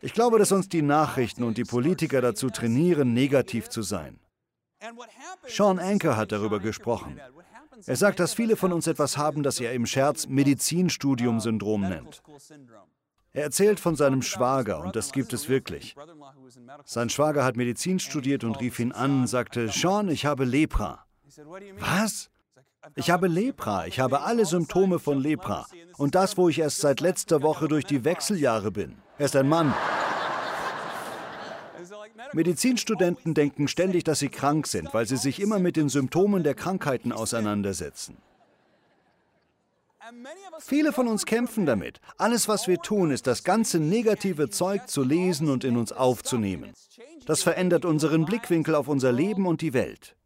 Ich 0.00 0.12
glaube, 0.12 0.38
dass 0.38 0.52
uns 0.52 0.68
die 0.68 0.82
Nachrichten 0.82 1.42
und 1.42 1.56
die 1.56 1.64
Politiker 1.64 2.20
dazu 2.20 2.50
trainieren, 2.50 3.14
negativ 3.14 3.68
zu 3.68 3.82
sein. 3.82 4.18
Sean 5.46 5.78
Anker 5.78 6.16
hat 6.16 6.32
darüber 6.32 6.60
gesprochen. 6.60 7.20
Er 7.86 7.96
sagt, 7.96 8.20
dass 8.20 8.34
viele 8.34 8.56
von 8.56 8.72
uns 8.72 8.86
etwas 8.86 9.16
haben, 9.16 9.42
das 9.42 9.60
er 9.60 9.72
im 9.72 9.86
Scherz 9.86 10.28
Medizinstudium-Syndrom 10.28 11.82
nennt. 11.82 12.22
Er 13.32 13.44
erzählt 13.44 13.80
von 13.80 13.96
seinem 13.96 14.22
Schwager 14.22 14.80
und 14.80 14.94
das 14.94 15.10
gibt 15.12 15.32
es 15.32 15.48
wirklich. 15.48 15.96
Sein 16.84 17.10
Schwager 17.10 17.44
hat 17.44 17.56
Medizin 17.56 17.98
studiert 17.98 18.44
und 18.44 18.60
rief 18.60 18.78
ihn 18.78 18.92
an 18.92 19.22
und 19.22 19.26
sagte, 19.26 19.68
Sean, 19.68 20.08
ich 20.08 20.24
habe 20.24 20.44
Lepra. 20.44 21.04
Was? 21.78 22.30
Ich 22.94 23.10
habe 23.10 23.26
Lepra, 23.26 23.86
ich 23.86 23.98
habe 23.98 24.20
alle 24.20 24.44
Symptome 24.44 24.98
von 24.98 25.18
Lepra. 25.18 25.66
Und 25.96 26.14
das, 26.14 26.36
wo 26.36 26.48
ich 26.48 26.60
erst 26.60 26.80
seit 26.80 27.00
letzter 27.00 27.42
Woche 27.42 27.66
durch 27.66 27.86
die 27.86 28.04
Wechseljahre 28.04 28.70
bin. 28.70 28.98
Er 29.18 29.26
ist 29.26 29.36
ein 29.36 29.48
Mann. 29.48 29.72
Medizinstudenten 32.32 33.34
denken 33.34 33.68
ständig, 33.68 34.04
dass 34.04 34.18
sie 34.18 34.28
krank 34.28 34.66
sind, 34.66 34.92
weil 34.92 35.06
sie 35.06 35.16
sich 35.16 35.40
immer 35.40 35.58
mit 35.58 35.76
den 35.76 35.88
Symptomen 35.88 36.42
der 36.42 36.54
Krankheiten 36.54 37.12
auseinandersetzen. 37.12 38.16
Viele 40.58 40.92
von 40.92 41.08
uns 41.08 41.24
kämpfen 41.24 41.64
damit. 41.64 42.00
Alles, 42.18 42.48
was 42.48 42.66
wir 42.68 42.78
tun, 42.78 43.10
ist 43.10 43.26
das 43.26 43.42
ganze 43.42 43.78
negative 43.78 44.50
Zeug 44.50 44.88
zu 44.88 45.02
lesen 45.02 45.48
und 45.48 45.64
in 45.64 45.76
uns 45.76 45.92
aufzunehmen. 45.92 46.72
Das 47.26 47.42
verändert 47.42 47.84
unseren 47.84 48.26
Blickwinkel 48.26 48.74
auf 48.74 48.88
unser 48.88 49.12
Leben 49.12 49.46
und 49.46 49.62
die 49.62 49.72
Welt. 49.72 50.16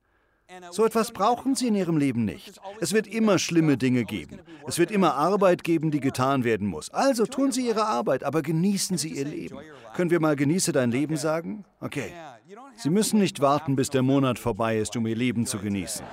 So 0.71 0.87
etwas 0.87 1.13
brauchen 1.13 1.55
Sie 1.55 1.69
in 1.69 1.75
Ihrem 1.75 1.99
Leben 1.99 2.25
nicht. 2.25 2.59
Es 2.81 2.93
wird 2.93 3.07
immer 3.07 3.39
schlimme 3.39 3.77
Dinge 3.77 4.05
geben. 4.05 4.39
Es 4.67 4.79
wird 4.79 4.91
immer 4.91 5.15
Arbeit 5.15 5.63
geben, 5.63 5.91
die 5.91 6.01
getan 6.01 6.43
werden 6.43 6.67
muss. 6.67 6.91
Also 6.91 7.27
tun 7.27 7.53
Sie 7.53 7.67
Ihre 7.67 7.85
Arbeit, 7.85 8.25
aber 8.25 8.43
genießen 8.43 8.97
Sie 8.97 9.11
Ihr 9.11 9.27
Leben. 9.27 9.59
Können 9.95 10.11
wir 10.11 10.21
mal 10.21 10.37
Genieße 10.37 10.73
dein 10.73 10.91
Leben 10.91 11.17
sagen? 11.17 11.65
Okay. 11.81 12.13
Sie 12.77 12.91
müssen 12.91 13.19
nicht 13.19 13.41
warten, 13.41 13.77
bis 13.77 13.91
der 13.91 14.03
Monat 14.03 14.39
vorbei 14.39 14.79
ist, 14.79 14.97
um 14.97 15.07
Ihr 15.07 15.17
Leben 15.17 15.45
zu 15.45 15.59
genießen. 15.59 16.05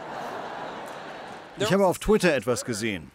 Ich 1.58 1.72
habe 1.72 1.86
auf 1.86 2.00
Twitter 2.00 2.34
etwas 2.34 2.66
gesehen. 2.66 3.12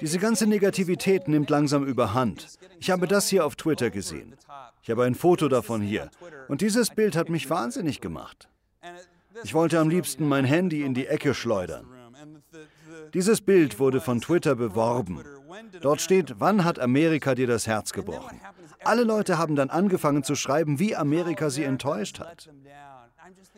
Diese 0.00 0.18
ganze 0.18 0.46
Negativität 0.46 1.28
nimmt 1.28 1.50
langsam 1.50 1.84
überhand. 1.84 2.58
Ich 2.78 2.90
habe 2.90 3.06
das 3.06 3.28
hier 3.28 3.44
auf 3.46 3.56
Twitter 3.56 3.90
gesehen. 3.90 4.34
Ich 4.82 4.90
habe 4.90 5.04
ein 5.04 5.14
Foto 5.14 5.48
davon 5.48 5.80
hier. 5.80 6.10
Und 6.48 6.60
dieses 6.60 6.90
Bild 6.90 7.16
hat 7.16 7.28
mich 7.28 7.48
wahnsinnig 7.50 8.00
gemacht. 8.00 8.48
Ich 9.42 9.54
wollte 9.54 9.78
am 9.78 9.90
liebsten 9.90 10.28
mein 10.28 10.44
Handy 10.44 10.82
in 10.82 10.94
die 10.94 11.06
Ecke 11.06 11.34
schleudern. 11.34 11.86
Dieses 13.14 13.40
Bild 13.40 13.78
wurde 13.78 14.00
von 14.00 14.20
Twitter 14.20 14.54
beworben. 14.54 15.22
Dort 15.80 16.00
steht, 16.00 16.34
wann 16.38 16.64
hat 16.64 16.78
Amerika 16.78 17.34
dir 17.34 17.46
das 17.46 17.66
Herz 17.66 17.92
gebrochen? 17.92 18.40
Alle 18.84 19.04
Leute 19.04 19.38
haben 19.38 19.56
dann 19.56 19.70
angefangen 19.70 20.22
zu 20.22 20.34
schreiben, 20.34 20.78
wie 20.78 20.94
Amerika 20.94 21.50
sie 21.50 21.64
enttäuscht 21.64 22.20
hat. 22.20 22.48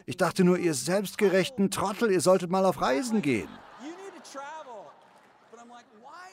Ich 0.06 0.16
dachte 0.16 0.44
nur, 0.44 0.58
ihr 0.58 0.74
selbstgerechten 0.74 1.70
Trottel, 1.70 2.10
ihr 2.10 2.20
solltet 2.20 2.50
mal 2.50 2.64
auf 2.64 2.80
Reisen 2.80 3.20
gehen. 3.20 3.48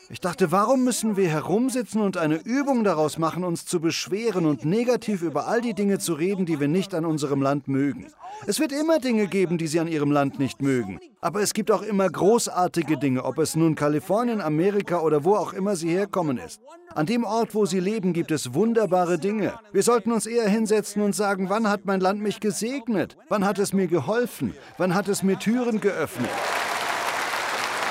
Ich 0.09 0.21
dachte, 0.21 0.51
warum 0.51 0.83
müssen 0.83 1.17
wir 1.17 1.27
herumsitzen 1.29 1.99
und 1.99 2.17
eine 2.17 2.35
Übung 2.35 2.83
daraus 2.83 3.17
machen, 3.17 3.43
uns 3.43 3.65
zu 3.65 3.79
beschweren 3.79 4.45
und 4.45 4.63
negativ 4.63 5.23
über 5.23 5.47
all 5.47 5.61
die 5.61 5.73
Dinge 5.73 5.97
zu 5.97 6.13
reden, 6.13 6.45
die 6.45 6.59
wir 6.59 6.67
nicht 6.67 6.93
an 6.93 7.05
unserem 7.05 7.41
Land 7.41 7.67
mögen? 7.67 8.07
Es 8.45 8.59
wird 8.59 8.71
immer 8.71 8.99
Dinge 8.99 9.25
geben, 9.25 9.57
die 9.57 9.65
Sie 9.65 9.79
an 9.79 9.87
Ihrem 9.87 10.11
Land 10.11 10.37
nicht 10.37 10.61
mögen. 10.61 10.99
Aber 11.21 11.41
es 11.41 11.55
gibt 11.55 11.71
auch 11.71 11.81
immer 11.81 12.07
großartige 12.07 12.97
Dinge, 12.97 13.23
ob 13.23 13.39
es 13.39 13.55
nun 13.55 13.73
Kalifornien, 13.73 14.41
Amerika 14.41 14.99
oder 14.99 15.23
wo 15.23 15.35
auch 15.35 15.53
immer 15.53 15.75
Sie 15.75 15.89
herkommen 15.89 16.37
ist. 16.37 16.61
An 16.93 17.07
dem 17.07 17.23
Ort, 17.23 17.55
wo 17.55 17.65
Sie 17.65 17.79
leben, 17.79 18.13
gibt 18.13 18.29
es 18.29 18.53
wunderbare 18.53 19.17
Dinge. 19.17 19.53
Wir 19.73 19.81
sollten 19.81 20.11
uns 20.11 20.27
eher 20.27 20.47
hinsetzen 20.47 21.01
und 21.01 21.15
sagen, 21.15 21.49
wann 21.49 21.67
hat 21.67 21.85
mein 21.85 21.99
Land 21.99 22.21
mich 22.21 22.39
gesegnet? 22.39 23.17
Wann 23.27 23.43
hat 23.43 23.57
es 23.57 23.73
mir 23.73 23.87
geholfen? 23.87 24.53
Wann 24.77 24.93
hat 24.93 25.07
es 25.07 25.23
mir 25.23 25.39
Türen 25.39 25.81
geöffnet? 25.81 26.29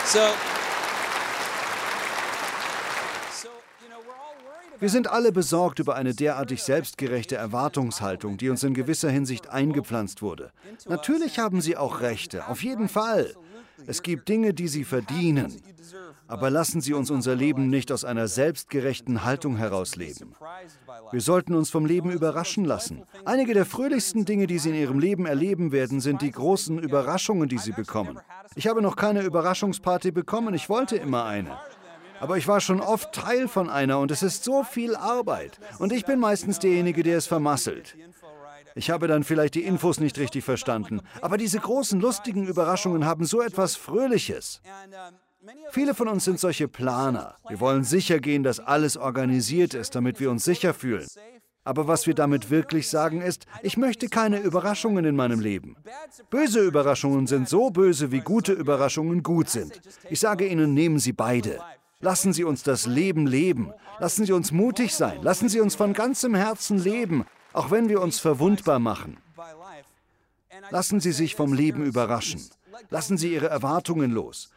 So 0.07 0.21
Wir 4.81 4.89
sind 4.89 5.11
alle 5.11 5.33
besorgt 5.33 5.79
über 5.79 5.95
eine 5.95 6.15
derartig 6.15 6.63
selbstgerechte 6.63 7.37
Erwartungshaltung, 7.37 8.37
die 8.37 8.51
uns 8.51 8.63
in 8.63 8.75
gewisser 8.75 9.11
Hinsicht 9.11 9.49
eingepflanzt 9.49 10.23
wurde. 10.23 10.51
Natürlich 10.87 11.39
haben 11.39 11.61
sie 11.61 11.77
auch 11.77 12.01
Rechte, 12.01 12.49
auf 12.49 12.63
jeden 12.63 12.89
Fall. 12.89 13.35
Es 13.87 14.03
gibt 14.03 14.29
Dinge, 14.29 14.55
die 14.55 14.69
sie 14.69 14.85
verdienen. 14.85 15.61
Aber 16.27 16.49
lassen 16.49 16.81
Sie 16.81 16.95
uns 16.95 17.11
unser 17.11 17.35
Leben 17.35 17.69
nicht 17.69 17.93
aus 17.93 18.05
einer 18.05 18.29
selbstgerechten 18.29 19.25
Haltung 19.25 19.57
herausleben. 19.57 20.35
Wir 21.13 21.21
sollten 21.21 21.55
uns 21.55 21.69
vom 21.69 21.85
Leben 21.85 22.11
überraschen 22.11 22.65
lassen. 22.65 23.03
Einige 23.27 23.53
der 23.53 23.67
fröhlichsten 23.67 24.25
Dinge, 24.25 24.47
die 24.47 24.59
Sie 24.59 24.71
in 24.71 24.75
Ihrem 24.75 24.99
Leben 24.99 25.27
erleben 25.27 25.71
werden, 25.71 26.01
sind 26.01 26.23
die 26.23 26.31
großen 26.31 26.79
Überraschungen, 26.79 27.49
die 27.49 27.59
Sie 27.59 27.73
bekommen. 27.73 28.19
Ich 28.55 28.67
habe 28.67 28.81
noch 28.81 28.97
keine 28.97 29.23
Überraschungsparty 29.23 30.13
bekommen, 30.13 30.55
ich 30.55 30.71
wollte 30.71 30.97
immer 30.97 31.27
eine. 31.27 31.59
Aber 32.21 32.37
ich 32.37 32.49
war 32.49 32.61
schon 32.61 32.81
oft 32.81 33.13
Teil 33.13 33.49
von 33.49 33.69
einer 33.69 33.99
und 33.99 34.11
es 34.11 34.23
ist 34.23 34.45
so 34.45 34.65
viel 34.65 34.97
Arbeit. 34.97 35.59
Und 35.79 35.93
ich 35.93 36.05
bin 36.05 36.19
meistens 36.19 36.59
derjenige, 36.59 37.03
der 37.03 37.19
es 37.19 37.27
vermasselt. 37.27 37.97
Ich 38.75 38.91
habe 38.91 39.07
dann 39.07 39.25
vielleicht 39.25 39.55
die 39.55 39.65
Infos 39.65 40.01
nicht 40.01 40.19
richtig 40.19 40.45
verstanden. 40.45 41.01
Aber 41.21 41.37
diese 41.37 41.59
großen, 41.59 42.01
lustigen 42.01 42.47
Überraschungen 42.47 43.05
haben 43.05 43.25
so 43.25 43.41
etwas 43.41 43.77
Fröhliches. 43.77 44.61
Viele 45.71 45.95
von 45.95 46.09
uns 46.09 46.25
sind 46.25 46.41
solche 46.41 46.69
Planer. 46.69 47.37
Wir 47.49 47.61
wollen 47.61 47.85
sicher 47.85 48.19
gehen, 48.19 48.43
dass 48.43 48.61
alles 48.61 48.97
organisiert 48.97 49.75
ist, 49.75 49.95
damit 49.95 50.19
wir 50.19 50.31
uns 50.31 50.45
sicher 50.45 50.75
fühlen. 50.75 51.07
Aber 51.65 51.89
was 51.89 52.07
wir 52.07 52.15
damit 52.15 52.51
wirklich 52.51 52.89
sagen 52.91 53.23
ist, 53.23 53.47
ich 53.63 53.77
möchte 53.77 54.09
keine 54.09 54.39
Überraschungen 54.39 55.05
in 55.05 55.17
meinem 55.17 55.41
Leben. 55.41 55.77
Böse 56.29 56.61
Überraschungen 56.61 57.27
sind 57.27 57.49
so 57.49 57.71
böse, 57.71 58.13
wie 58.13 58.21
gute 58.21 58.53
Überraschungen 58.53 59.23
gut 59.23 59.49
sind. 59.49 59.81
Ich 60.11 60.21
sage 60.21 60.47
Ihnen, 60.47 60.75
nehmen 60.75 60.99
Sie 60.99 61.13
beide. 61.13 61.61
Lassen 62.05 62.35
Sie 62.35 62.45
uns 62.45 62.63
das 62.63 62.85
Leben 62.85 63.27
leben. 63.27 63.73
Lassen 63.99 64.27
Sie 64.27 64.33
uns 64.35 64.53
mutig 64.53 64.95
sein. 64.95 65.23
Lassen 65.23 65.49
Sie 65.49 65.59
uns 65.59 65.75
von 65.75 65.95
ganzem 65.95 66.35
Herzen 66.35 66.79
leben, 66.79 67.25
auch 67.55 67.71
wenn 67.71 67.89
wir 67.89 68.03
uns 68.03 68.19
verwundbar 68.19 68.79
machen. 68.79 69.17
Lassen 70.69 71.01
Sie 71.01 71.13
sich 71.13 71.35
vom 71.35 71.55
Leben 71.55 71.83
überraschen. 71.83 72.43
Lassen 72.91 73.17
Sie 73.17 73.33
Ihre 73.33 73.49
Erwartungen 73.49 74.11
los. 74.11 74.51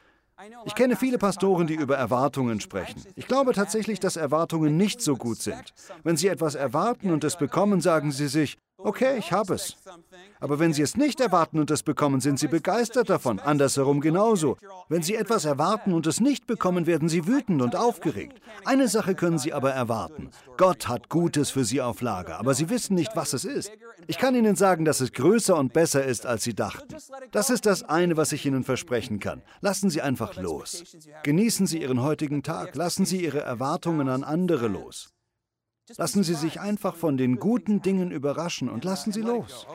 Ich 0.65 0.75
kenne 0.75 0.97
viele 0.97 1.17
Pastoren, 1.17 1.67
die 1.67 1.75
über 1.75 1.95
Erwartungen 1.95 2.59
sprechen. 2.59 3.01
Ich 3.15 3.27
glaube 3.27 3.53
tatsächlich, 3.53 4.01
dass 4.01 4.17
Erwartungen 4.17 4.75
nicht 4.75 5.01
so 5.01 5.15
gut 5.15 5.37
sind. 5.37 5.73
Wenn 6.03 6.17
Sie 6.17 6.27
etwas 6.27 6.55
erwarten 6.55 7.11
und 7.11 7.23
es 7.23 7.37
bekommen, 7.37 7.79
sagen 7.79 8.11
Sie 8.11 8.27
sich, 8.27 8.57
okay, 8.77 9.17
ich 9.17 9.31
habe 9.31 9.55
es. 9.55 9.75
Aber 10.39 10.59
wenn 10.59 10.73
Sie 10.73 10.81
es 10.81 10.95
nicht 10.95 11.19
erwarten 11.19 11.59
und 11.59 11.71
es 11.71 11.83
bekommen, 11.83 12.21
sind 12.21 12.39
Sie 12.39 12.47
begeistert 12.47 13.09
davon. 13.09 13.39
Andersherum 13.39 14.01
genauso. 14.01 14.57
Wenn 14.89 15.03
Sie 15.03 15.15
etwas 15.15 15.45
erwarten 15.45 15.93
und 15.93 16.07
es 16.07 16.19
nicht 16.19 16.47
bekommen, 16.47 16.85
werden 16.85 17.09
Sie 17.09 17.27
wütend 17.27 17.61
und 17.61 17.75
aufgeregt. 17.75 18.41
Eine 18.65 18.87
Sache 18.87 19.15
können 19.15 19.37
Sie 19.39 19.53
aber 19.53 19.71
erwarten. 19.71 20.29
Gott 20.57 20.87
hat 20.87 21.09
Gutes 21.09 21.49
für 21.49 21.65
Sie 21.65 21.81
auf 21.81 22.01
Lager, 22.01 22.39
aber 22.39 22.53
Sie 22.53 22.69
wissen 22.69 22.95
nicht, 22.95 23.15
was 23.15 23.33
es 23.33 23.45
ist. 23.45 23.71
Ich 24.07 24.17
kann 24.17 24.35
Ihnen 24.35 24.55
sagen, 24.55 24.85
dass 24.85 25.01
es 25.01 25.11
größer 25.11 25.55
und 25.57 25.73
besser 25.73 26.03
ist, 26.05 26.25
als 26.25 26.43
Sie 26.43 26.53
dachten. 26.53 26.95
Das 27.31 27.49
ist 27.49 27.65
das 27.65 27.83
eine, 27.83 28.17
was 28.17 28.31
ich 28.31 28.45
Ihnen 28.45 28.63
versprechen 28.63 29.19
kann. 29.19 29.41
Lassen 29.61 29.89
Sie 29.89 30.01
einfach 30.01 30.35
los. 30.35 30.83
Genießen 31.23 31.67
Sie 31.67 31.81
Ihren 31.81 32.01
heutigen 32.01 32.43
Tag. 32.43 32.75
Lassen 32.75 33.05
Sie 33.05 33.23
Ihre 33.23 33.41
Erwartungen 33.41 34.09
an 34.09 34.23
andere 34.23 34.67
los. 34.67 35.16
Lassen 35.95 36.23
Sie 36.23 36.33
sich 36.33 36.59
einfach 36.59 36.95
von 36.95 37.15
den 37.15 37.37
guten 37.37 37.81
Dingen 37.81 38.11
überraschen 38.11 38.69
und 38.69 38.83
lassen 38.83 39.13
Sie 39.13 39.21
los. 39.21 39.65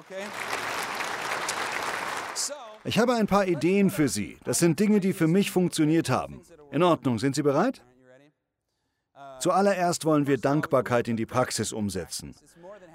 Ich 2.84 2.98
habe 2.98 3.14
ein 3.14 3.26
paar 3.26 3.46
Ideen 3.46 3.90
für 3.90 4.08
Sie. 4.08 4.36
Das 4.44 4.58
sind 4.58 4.78
Dinge, 4.78 5.00
die 5.00 5.14
für 5.14 5.28
mich 5.28 5.50
funktioniert 5.50 6.10
haben. 6.10 6.42
In 6.70 6.82
Ordnung, 6.82 7.18
sind 7.18 7.34
Sie 7.34 7.42
bereit? 7.42 7.82
Zuallererst 9.40 10.04
wollen 10.04 10.26
wir 10.26 10.38
Dankbarkeit 10.38 11.08
in 11.08 11.16
die 11.16 11.26
Praxis 11.26 11.72
umsetzen. 11.72 12.34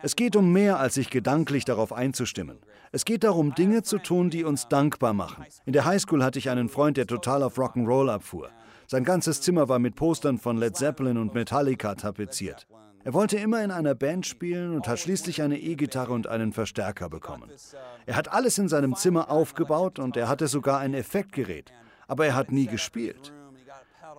Es 0.04 0.16
geht 0.16 0.36
um 0.36 0.54
mehr, 0.54 0.80
als 0.80 0.94
sich 0.94 1.10
gedanklich 1.10 1.66
darauf 1.66 1.92
einzustimmen. 1.92 2.60
Es 2.92 3.04
geht 3.04 3.24
darum, 3.24 3.56
Dinge 3.56 3.82
zu 3.84 3.98
tun, 3.98 4.30
die 4.30 4.44
uns 4.44 4.68
dankbar 4.68 5.14
machen. 5.14 5.46
In 5.66 5.74
der 5.74 5.86
Highschool 5.86 6.24
hatte 6.24 6.40
ich 6.40 6.50
einen 6.50 6.70
Freund, 6.70 6.98
der 6.98 7.08
total 7.08 7.42
auf 7.44 7.58
Rock'n'Roll 7.58 8.10
abfuhr. 8.10 8.50
Sein 8.86 9.04
ganzes 9.04 9.42
Zimmer 9.42 9.68
war 9.68 9.80
mit 9.80 9.96
Postern 9.96 10.38
von 10.38 10.58
Led 10.58 10.78
Zeppelin 10.78 11.18
und 11.18 11.34
Metallica 11.34 11.96
tapeziert. 11.96 12.68
Er 13.08 13.14
wollte 13.14 13.38
immer 13.38 13.64
in 13.64 13.72
einer 13.72 13.96
Band 13.96 14.26
spielen 14.26 14.76
und 14.76 14.86
hat 14.90 15.00
schließlich 15.00 15.42
eine 15.42 15.58
E-Gitarre 15.58 16.12
und 16.12 16.28
einen 16.28 16.52
Verstärker 16.52 17.08
bekommen. 17.08 17.50
Er 18.06 18.18
hat 18.18 18.34
alles 18.34 18.58
in 18.58 18.68
seinem 18.68 18.98
Zimmer 18.98 19.32
aufgebaut 19.32 19.98
und 19.98 20.18
er 20.18 20.28
hatte 20.28 20.50
sogar 20.50 20.80
ein 20.80 20.94
Effektgerät, 20.94 21.72
aber 22.10 22.26
er 22.26 22.36
hat 22.36 22.52
nie 22.52 22.66
gespielt. 22.66 23.32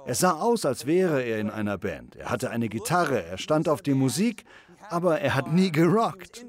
Er 0.07 0.15
sah 0.15 0.41
aus, 0.41 0.65
als 0.65 0.87
wäre 0.87 1.21
er 1.23 1.39
in 1.39 1.51
einer 1.51 1.77
Band. 1.77 2.17
Er 2.17 2.31
hatte 2.31 2.49
eine 2.49 2.71
Gitarre, 2.71 3.23
er 3.23 3.37
stand 3.37 3.69
auf 3.69 3.83
die 3.83 3.93
Musik, 3.93 4.47
aber 4.89 5.21
er 5.21 5.35
hat 5.35 5.53
nie 5.53 5.71
gerockt. 5.71 6.47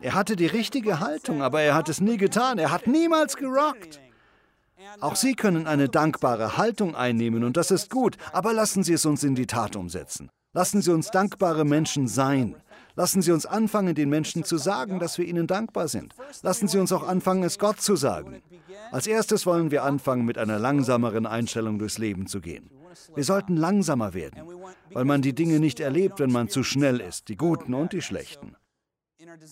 Er 0.00 0.14
hatte 0.14 0.36
die 0.36 0.46
richtige 0.46 1.00
Haltung, 1.00 1.42
aber 1.42 1.60
er 1.60 1.74
hat 1.74 1.90
es 1.90 2.00
nie 2.00 2.16
getan. 2.16 2.56
Er 2.56 2.70
hat 2.70 2.86
niemals 2.86 3.36
gerockt. 3.36 4.00
Auch 5.00 5.16
Sie 5.16 5.34
können 5.34 5.66
eine 5.66 5.88
dankbare 5.88 6.56
Haltung 6.56 6.94
einnehmen 6.94 7.44
und 7.44 7.56
das 7.56 7.70
ist 7.70 7.90
gut, 7.90 8.16
aber 8.32 8.52
lassen 8.52 8.82
Sie 8.82 8.92
es 8.92 9.06
uns 9.06 9.22
in 9.24 9.34
die 9.34 9.46
Tat 9.46 9.76
umsetzen. 9.76 10.30
Lassen 10.52 10.80
Sie 10.80 10.90
uns 10.90 11.10
dankbare 11.10 11.64
Menschen 11.64 12.08
sein. 12.08 12.56
Lassen 12.94 13.20
Sie 13.20 13.30
uns 13.30 13.44
anfangen, 13.44 13.94
den 13.94 14.08
Menschen 14.08 14.42
zu 14.42 14.56
sagen, 14.56 15.00
dass 15.00 15.18
wir 15.18 15.26
ihnen 15.26 15.46
dankbar 15.46 15.86
sind. 15.86 16.14
Lassen 16.42 16.66
Sie 16.66 16.78
uns 16.78 16.92
auch 16.92 17.06
anfangen, 17.06 17.42
es 17.42 17.58
Gott 17.58 17.80
zu 17.80 17.94
sagen. 17.94 18.42
Als 18.90 19.06
erstes 19.06 19.44
wollen 19.44 19.70
wir 19.70 19.84
anfangen, 19.84 20.24
mit 20.24 20.38
einer 20.38 20.58
langsameren 20.58 21.26
Einstellung 21.26 21.78
durchs 21.78 21.98
Leben 21.98 22.26
zu 22.26 22.40
gehen. 22.40 22.70
Wir 23.14 23.24
sollten 23.24 23.56
langsamer 23.56 24.14
werden, 24.14 24.42
weil 24.92 25.04
man 25.04 25.20
die 25.20 25.34
Dinge 25.34 25.60
nicht 25.60 25.80
erlebt, 25.80 26.20
wenn 26.20 26.32
man 26.32 26.48
zu 26.48 26.62
schnell 26.62 27.00
ist, 27.00 27.28
die 27.28 27.36
guten 27.36 27.74
und 27.74 27.92
die 27.92 28.00
schlechten. 28.00 28.56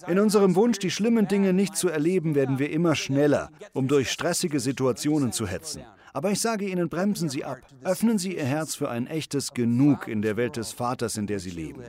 In 0.07 0.19
unserem 0.19 0.55
Wunsch, 0.55 0.79
die 0.79 0.91
schlimmen 0.91 1.29
Dinge 1.29 1.53
nicht 1.53 1.77
zu 1.77 1.89
erleben, 1.89 2.35
werden 2.35 2.59
wir 2.59 2.71
immer 2.71 2.95
schneller, 2.95 3.51
um 3.73 3.89
durch 3.89 4.11
stressige 4.11 4.61
Situationen 4.61 5.33
zu 5.33 5.47
hetzen. 5.47 5.83
Aber 6.13 6.31
ich 6.31 6.41
sage 6.41 6.69
Ihnen, 6.69 6.89
bremsen 6.89 7.29
Sie 7.29 7.45
ab. 7.45 7.59
Öffnen 7.83 8.19
Sie 8.19 8.37
Ihr 8.37 8.45
Herz 8.45 8.77
für 8.77 8.89
ein 8.89 9.07
echtes 9.07 9.53
Genug 9.53 10.07
in 10.07 10.23
der 10.23 10.37
Welt 10.37 10.57
des 10.57 10.73
Vaters, 10.73 11.17
in 11.17 11.27
der 11.27 11.41
Sie 11.41 11.51
leben. 11.51 11.83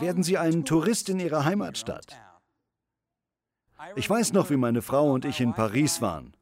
Werden 0.00 0.22
Sie 0.22 0.38
ein 0.38 0.64
Tourist 0.64 1.08
in 1.08 1.20
Ihrer 1.20 1.44
Heimatstadt. 1.44 2.16
Ich 3.96 4.08
weiß 4.08 4.32
noch, 4.32 4.50
wie 4.50 4.56
meine 4.56 4.80
Frau 4.80 5.12
und 5.12 5.24
ich 5.24 5.40
in 5.40 5.52
Paris 5.52 6.00
waren. 6.00 6.34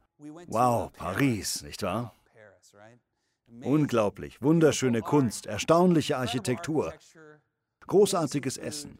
Wow, 0.46 0.92
Paris, 0.92 1.62
nicht 1.62 1.82
wahr? 1.82 2.14
Unglaublich, 3.62 4.40
wunderschöne 4.40 5.02
Kunst, 5.02 5.46
erstaunliche 5.46 6.18
Architektur, 6.18 6.94
großartiges 7.90 8.56
Essen. 8.56 8.98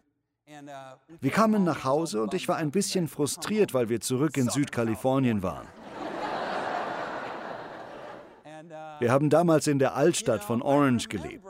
Wir 1.20 1.31
kamen 1.31 1.64
nach 1.64 1.85
Hause 1.85 2.22
und 2.22 2.35
ich 2.35 2.48
war 2.48 2.57
ein 2.57 2.72
bisschen 2.72 3.09
frustriert, 3.09 3.72
weil 3.72 3.88
wir 3.88 4.00
zurück 4.00 4.37
in 4.37 4.50
Südkalifornien 4.50 5.42
waren. 5.42 5.66
Wir 8.98 9.12
haben 9.12 9.31
damals 9.31 9.66
in 9.68 9.79
der 9.79 9.94
Altstadt 9.94 10.44
von 10.44 10.61
Orange 10.61 11.09
gelebt. 11.09 11.46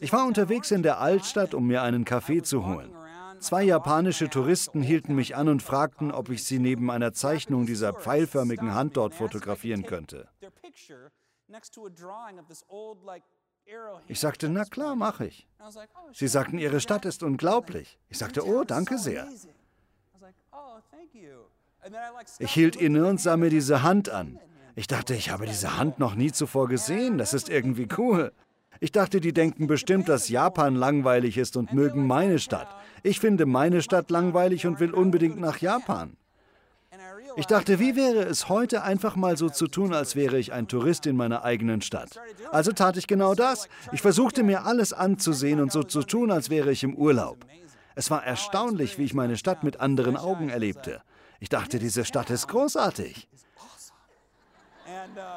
Ich 0.00 0.12
war 0.12 0.26
unterwegs 0.26 0.70
in 0.70 0.82
der 0.82 0.98
Altstadt, 0.98 1.54
um 1.54 1.66
mir 1.66 1.82
einen 1.82 2.04
Kaffee 2.04 2.42
zu 2.42 2.66
holen. 2.66 2.90
Zwei 3.38 3.64
japanische 3.64 4.30
Touristen 4.30 4.82
hielten 4.82 5.14
mich 5.14 5.36
an 5.36 5.48
und 5.48 5.62
fragten, 5.62 6.10
ob 6.10 6.30
ich 6.30 6.44
sie 6.44 6.58
neben 6.58 6.90
einer 6.90 7.12
Zeichnung 7.12 7.66
dieser 7.66 7.92
pfeilförmigen 7.92 8.74
Hand 8.74 8.96
dort 8.96 9.14
fotografieren 9.14 9.84
könnte. 9.84 10.28
Ich 14.08 14.20
sagte, 14.20 14.48
na 14.48 14.64
klar, 14.64 14.96
mache 14.96 15.26
ich. 15.26 15.48
Sie 16.12 16.28
sagten, 16.28 16.58
Ihre 16.58 16.80
Stadt 16.80 17.04
ist 17.04 17.22
unglaublich. 17.22 17.98
Ich 18.08 18.18
sagte, 18.18 18.46
oh, 18.46 18.64
danke 18.64 18.98
sehr. 18.98 19.28
Ich 22.38 22.52
hielt 22.52 22.76
inne 22.76 23.06
und 23.06 23.20
sah 23.20 23.36
mir 23.36 23.50
diese 23.50 23.82
Hand 23.82 24.08
an. 24.08 24.38
Ich 24.74 24.86
dachte, 24.86 25.14
ich 25.14 25.30
habe 25.30 25.46
diese 25.46 25.76
Hand 25.76 25.98
noch 25.98 26.14
nie 26.14 26.32
zuvor 26.32 26.68
gesehen. 26.68 27.18
Das 27.18 27.34
ist 27.34 27.48
irgendwie 27.48 27.88
cool. 27.98 28.32
Ich 28.80 28.90
dachte, 28.90 29.20
die 29.20 29.32
denken 29.32 29.66
bestimmt, 29.66 30.08
dass 30.08 30.28
Japan 30.28 30.74
langweilig 30.74 31.38
ist 31.38 31.56
und 31.56 31.72
mögen 31.72 32.06
meine 32.06 32.38
Stadt. 32.38 32.68
Ich 33.02 33.20
finde 33.20 33.46
meine 33.46 33.82
Stadt 33.82 34.10
langweilig 34.10 34.66
und 34.66 34.80
will 34.80 34.92
unbedingt 34.92 35.38
nach 35.38 35.58
Japan. 35.58 36.16
Ich 37.36 37.46
dachte, 37.46 37.78
wie 37.78 37.96
wäre 37.96 38.22
es 38.24 38.48
heute 38.48 38.82
einfach 38.82 39.16
mal 39.16 39.36
so 39.36 39.48
zu 39.48 39.66
tun, 39.66 39.94
als 39.94 40.16
wäre 40.16 40.38
ich 40.38 40.52
ein 40.52 40.68
Tourist 40.68 41.06
in 41.06 41.16
meiner 41.16 41.44
eigenen 41.44 41.80
Stadt. 41.80 42.20
Also 42.50 42.72
tat 42.72 42.96
ich 42.96 43.06
genau 43.06 43.34
das. 43.34 43.68
Ich 43.92 44.02
versuchte 44.02 44.42
mir 44.42 44.64
alles 44.64 44.92
anzusehen 44.92 45.60
und 45.60 45.72
so 45.72 45.82
zu 45.82 46.02
tun, 46.02 46.30
als 46.30 46.50
wäre 46.50 46.70
ich 46.70 46.84
im 46.84 46.94
Urlaub. 46.94 47.38
Es 47.94 48.10
war 48.10 48.24
erstaunlich, 48.24 48.98
wie 48.98 49.04
ich 49.04 49.14
meine 49.14 49.36
Stadt 49.36 49.64
mit 49.64 49.80
anderen 49.80 50.16
Augen 50.16 50.48
erlebte. 50.48 51.02
Ich 51.40 51.48
dachte, 51.48 51.78
diese 51.78 52.04
Stadt 52.04 52.30
ist 52.30 52.48
großartig. 52.48 53.28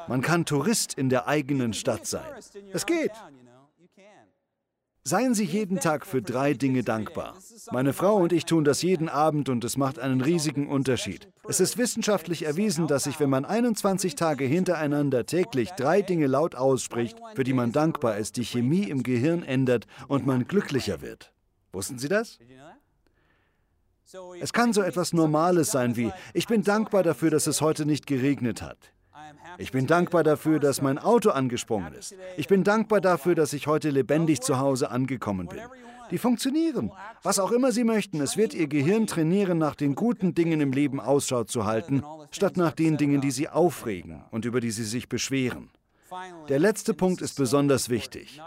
Man 0.06 0.22
kann 0.22 0.44
Tourist 0.44 0.94
in 0.94 1.08
der 1.08 1.26
eigenen 1.26 1.72
Stadt 1.72 2.06
sein. 2.06 2.24
Es 2.72 2.86
geht. 2.86 3.12
Seien 5.08 5.34
Sie 5.34 5.44
jeden 5.44 5.78
Tag 5.78 6.04
für 6.04 6.20
drei 6.20 6.52
Dinge 6.52 6.82
dankbar. 6.82 7.36
Meine 7.70 7.92
Frau 7.92 8.16
und 8.16 8.32
ich 8.32 8.44
tun 8.44 8.64
das 8.64 8.82
jeden 8.82 9.08
Abend 9.08 9.48
und 9.48 9.62
es 9.62 9.76
macht 9.76 10.00
einen 10.00 10.20
riesigen 10.20 10.66
Unterschied. 10.66 11.28
Es 11.48 11.60
ist 11.60 11.78
wissenschaftlich 11.78 12.44
erwiesen, 12.44 12.88
dass 12.88 13.04
sich, 13.04 13.20
wenn 13.20 13.30
man 13.30 13.44
21 13.44 14.16
Tage 14.16 14.44
hintereinander 14.44 15.24
täglich 15.24 15.70
drei 15.76 16.02
Dinge 16.02 16.26
laut 16.26 16.56
ausspricht, 16.56 17.20
für 17.36 17.44
die 17.44 17.52
man 17.52 17.70
dankbar 17.70 18.16
ist, 18.16 18.36
die 18.36 18.44
Chemie 18.44 18.90
im 18.90 19.04
Gehirn 19.04 19.44
ändert 19.44 19.86
und 20.08 20.26
man 20.26 20.48
glücklicher 20.48 21.00
wird. 21.02 21.32
Wussten 21.72 22.00
Sie 22.00 22.08
das? 22.08 22.40
Es 24.40 24.52
kann 24.52 24.72
so 24.72 24.82
etwas 24.82 25.12
Normales 25.12 25.70
sein 25.70 25.94
wie, 25.94 26.10
ich 26.34 26.48
bin 26.48 26.64
dankbar 26.64 27.04
dafür, 27.04 27.30
dass 27.30 27.46
es 27.46 27.60
heute 27.60 27.86
nicht 27.86 28.08
geregnet 28.08 28.60
hat. 28.60 28.92
Ich 29.58 29.72
bin 29.72 29.86
dankbar 29.86 30.22
dafür, 30.22 30.58
dass 30.60 30.82
mein 30.82 30.98
Auto 30.98 31.30
angesprungen 31.30 31.94
ist. 31.94 32.14
Ich 32.36 32.48
bin 32.48 32.64
dankbar 32.64 33.00
dafür, 33.00 33.34
dass 33.34 33.52
ich 33.52 33.66
heute 33.66 33.90
lebendig 33.90 34.40
zu 34.40 34.58
Hause 34.58 34.90
angekommen 34.90 35.48
bin. 35.48 35.60
Die 36.10 36.18
funktionieren. 36.18 36.92
Was 37.22 37.38
auch 37.38 37.50
immer 37.50 37.72
Sie 37.72 37.84
möchten, 37.84 38.20
es 38.20 38.36
wird 38.36 38.54
Ihr 38.54 38.68
Gehirn 38.68 39.06
trainieren, 39.06 39.58
nach 39.58 39.74
den 39.74 39.94
guten 39.94 40.34
Dingen 40.34 40.60
im 40.60 40.72
Leben 40.72 41.00
Ausschau 41.00 41.44
zu 41.44 41.64
halten, 41.64 42.04
statt 42.30 42.56
nach 42.56 42.72
den 42.72 42.96
Dingen, 42.96 43.20
die 43.20 43.32
Sie 43.32 43.48
aufregen 43.48 44.22
und 44.30 44.44
über 44.44 44.60
die 44.60 44.70
Sie 44.70 44.84
sich 44.84 45.08
beschweren. 45.08 45.70
Der 46.48 46.58
letzte 46.58 46.94
Punkt 46.94 47.22
ist 47.22 47.36
besonders 47.36 47.88
wichtig. 47.88 48.40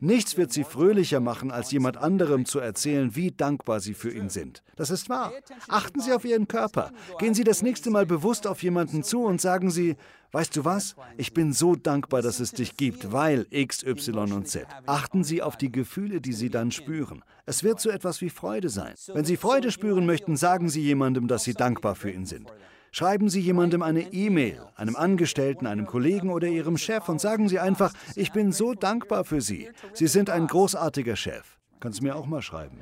Nichts 0.00 0.36
wird 0.36 0.52
sie 0.52 0.64
fröhlicher 0.64 1.20
machen, 1.20 1.50
als 1.50 1.70
jemand 1.70 1.96
anderem 1.96 2.44
zu 2.44 2.58
erzählen, 2.58 3.14
wie 3.14 3.30
dankbar 3.30 3.80
sie 3.80 3.94
für 3.94 4.10
ihn 4.10 4.28
sind. 4.28 4.62
Das 4.76 4.90
ist 4.90 5.08
wahr. 5.08 5.32
Achten 5.68 6.00
Sie 6.00 6.12
auf 6.12 6.24
Ihren 6.24 6.48
Körper. 6.48 6.92
Gehen 7.18 7.34
Sie 7.34 7.44
das 7.44 7.62
nächste 7.62 7.90
Mal 7.90 8.06
bewusst 8.06 8.46
auf 8.46 8.62
jemanden 8.62 9.02
zu 9.02 9.24
und 9.24 9.40
sagen 9.40 9.70
Sie, 9.70 9.96
weißt 10.32 10.56
du 10.56 10.64
was, 10.64 10.94
ich 11.16 11.32
bin 11.32 11.52
so 11.52 11.74
dankbar, 11.74 12.22
dass 12.22 12.40
es 12.40 12.52
dich 12.52 12.76
gibt, 12.76 13.12
weil 13.12 13.46
X, 13.50 13.82
Y 13.82 14.32
und 14.32 14.48
Z. 14.48 14.66
Achten 14.86 15.24
Sie 15.24 15.42
auf 15.42 15.56
die 15.56 15.72
Gefühle, 15.72 16.20
die 16.20 16.32
Sie 16.32 16.50
dann 16.50 16.70
spüren. 16.70 17.24
Es 17.46 17.64
wird 17.64 17.80
so 17.80 17.90
etwas 17.90 18.20
wie 18.20 18.30
Freude 18.30 18.68
sein. 18.68 18.94
Wenn 19.12 19.24
Sie 19.24 19.36
Freude 19.36 19.72
spüren 19.72 20.06
möchten, 20.06 20.36
sagen 20.36 20.68
Sie 20.68 20.82
jemandem, 20.82 21.28
dass 21.28 21.44
Sie 21.44 21.54
dankbar 21.54 21.94
für 21.94 22.10
ihn 22.10 22.26
sind. 22.26 22.52
Schreiben 22.90 23.28
Sie 23.28 23.40
jemandem 23.40 23.82
eine 23.82 24.12
E-Mail, 24.12 24.62
einem 24.76 24.96
Angestellten, 24.96 25.66
einem 25.66 25.86
Kollegen 25.86 26.30
oder 26.30 26.48
Ihrem 26.48 26.76
Chef 26.76 27.08
und 27.08 27.20
sagen 27.20 27.48
Sie 27.48 27.58
einfach, 27.58 27.92
ich 28.16 28.32
bin 28.32 28.52
so 28.52 28.74
dankbar 28.74 29.24
für 29.24 29.40
Sie. 29.40 29.70
Sie 29.92 30.06
sind 30.06 30.30
ein 30.30 30.46
großartiger 30.46 31.16
Chef. 31.16 31.58
Kannst 31.80 32.00
du 32.00 32.04
mir 32.04 32.16
auch 32.16 32.26
mal 32.26 32.42
schreiben. 32.42 32.80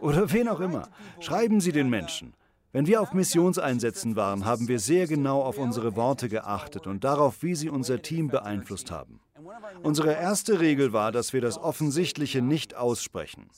Oder 0.00 0.32
wen 0.32 0.48
auch 0.48 0.60
immer. 0.60 0.88
Schreiben 1.20 1.60
Sie 1.60 1.72
den 1.72 1.90
Menschen. 1.90 2.34
Wenn 2.72 2.86
wir 2.86 3.00
auf 3.00 3.12
Missionseinsätzen 3.12 4.14
waren, 4.14 4.44
haben 4.44 4.68
wir 4.68 4.78
sehr 4.78 5.08
genau 5.08 5.42
auf 5.42 5.58
unsere 5.58 5.96
Worte 5.96 6.28
geachtet 6.28 6.86
und 6.86 7.02
darauf, 7.02 7.42
wie 7.42 7.56
sie 7.56 7.68
unser 7.68 8.00
Team 8.00 8.28
beeinflusst 8.28 8.92
haben. 8.92 9.18
Unsere 9.82 10.12
erste 10.12 10.60
Regel 10.60 10.92
war, 10.92 11.12
dass 11.12 11.32
wir 11.32 11.40
das 11.40 11.58
Offensichtliche 11.58 12.42
nicht 12.42 12.76
aussprechen. 12.76 13.48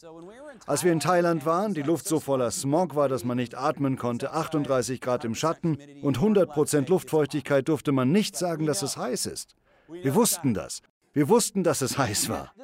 Als 0.66 0.84
wir 0.84 0.92
in 0.92 1.00
Thailand 1.00 1.46
waren, 1.46 1.74
die 1.74 1.82
Luft 1.82 2.06
so 2.06 2.20
voller 2.20 2.50
Smog 2.50 2.94
war, 2.94 3.08
dass 3.08 3.24
man 3.24 3.36
nicht 3.36 3.56
atmen 3.56 3.96
konnte, 3.96 4.32
38 4.32 5.00
Grad 5.00 5.24
im 5.24 5.34
Schatten 5.34 5.78
und 6.02 6.16
100 6.16 6.50
Prozent 6.50 6.88
Luftfeuchtigkeit, 6.88 7.68
durfte 7.68 7.92
man 7.92 8.12
nicht 8.12 8.36
sagen, 8.36 8.66
dass 8.66 8.82
es 8.82 8.96
heiß 8.96 9.26
ist. 9.26 9.56
Wir 9.88 10.14
wussten 10.14 10.54
das. 10.54 10.82
Wir 11.14 11.28
wussten, 11.28 11.62
dass 11.62 11.82
es 11.82 11.98
heiß 11.98 12.30
war. 12.30 12.54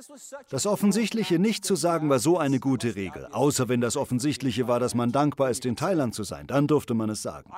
Das 0.49 0.67
Offensichtliche 0.67 1.39
nicht 1.39 1.67
zu 1.67 1.77
sagen 1.77 2.09
war 2.09 2.19
so 2.19 2.39
eine 2.39 2.61
gute 2.61 2.97
Regel, 2.97 3.27
außer 3.27 3.69
wenn 3.69 3.83
das 3.83 3.97
Offensichtliche 3.97 4.67
war, 4.67 4.81
dass 4.81 4.95
man 4.95 5.13
dankbar 5.13 5.51
ist, 5.51 5.67
in 5.67 5.77
Thailand 5.77 6.15
zu 6.15 6.23
sein. 6.23 6.47
Dann 6.47 6.67
durfte 6.67 6.95
man 6.95 7.11
es 7.11 7.21
sagen. 7.21 7.53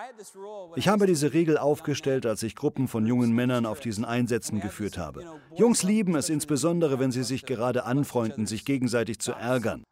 Ich 0.75 0.89
habe 0.89 1.07
diese 1.07 1.33
Regel 1.33 1.59
aufgestellt, 1.59 2.27
als 2.27 2.43
ich 2.43 2.57
Gruppen 2.57 2.89
von 2.89 3.07
jungen 3.07 3.33
Männern 3.33 3.67
auf 3.67 3.79
diesen 3.79 4.05
Einsätzen 4.05 4.61
geführt 4.61 4.99
habe. 4.99 5.25
Jungs 5.55 5.85
lieben 5.85 6.17
es 6.17 6.29
insbesondere, 6.29 6.99
wenn 6.99 7.13
sie 7.13 7.23
sich 7.23 7.45
gerade 7.47 7.85
anfreunden, 7.85 8.47
sich 8.47 8.65
gegenseitig 8.65 9.21
zu 9.21 9.31
ärgern. 9.31 9.85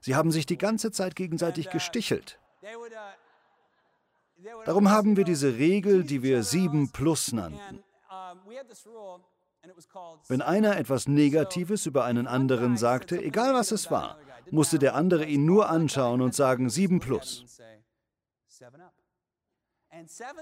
Sie 0.00 0.16
haben 0.16 0.32
sich 0.32 0.44
die 0.44 0.58
ganze 0.58 0.90
Zeit 0.90 1.16
gegenseitig 1.16 1.70
gestichelt. 1.70 2.38
Darum 4.66 4.90
haben 4.90 5.16
wir 5.16 5.24
diese 5.24 5.56
Regel, 5.56 6.04
die 6.04 6.22
wir 6.22 6.42
7 6.42 6.90
plus 6.90 7.32
nannten. 7.32 7.82
Wenn 10.28 10.42
einer 10.42 10.76
etwas 10.76 11.06
Negatives 11.08 11.86
über 11.86 12.04
einen 12.04 12.26
anderen 12.26 12.76
sagte, 12.76 13.22
egal 13.22 13.54
was 13.54 13.70
es 13.70 13.90
war, 13.90 14.18
musste 14.50 14.78
der 14.78 14.94
andere 14.94 15.24
ihn 15.24 15.44
nur 15.44 15.68
anschauen 15.68 16.20
und 16.20 16.34
sagen 16.34 16.68
7 16.68 17.00
plus. 17.00 17.44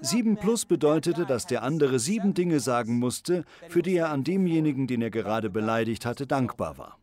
7 0.00 0.37
plus 0.37 0.64
bedeutete, 0.64 1.26
dass 1.26 1.46
der 1.46 1.62
andere 1.62 1.98
sieben 1.98 2.35
Dinge 2.35 2.61
sagen 2.61 2.98
musste, 2.98 3.44
für 3.68 3.83
die 3.83 3.96
er 3.96 4.11
an 4.11 4.24
demjenigen, 4.24 4.87
den 4.87 5.02
er 5.02 5.11
gerade 5.11 5.50
beleidigt 5.50 6.06
hatte, 6.06 6.26
dankbar 6.26 6.78
war. 6.78 6.98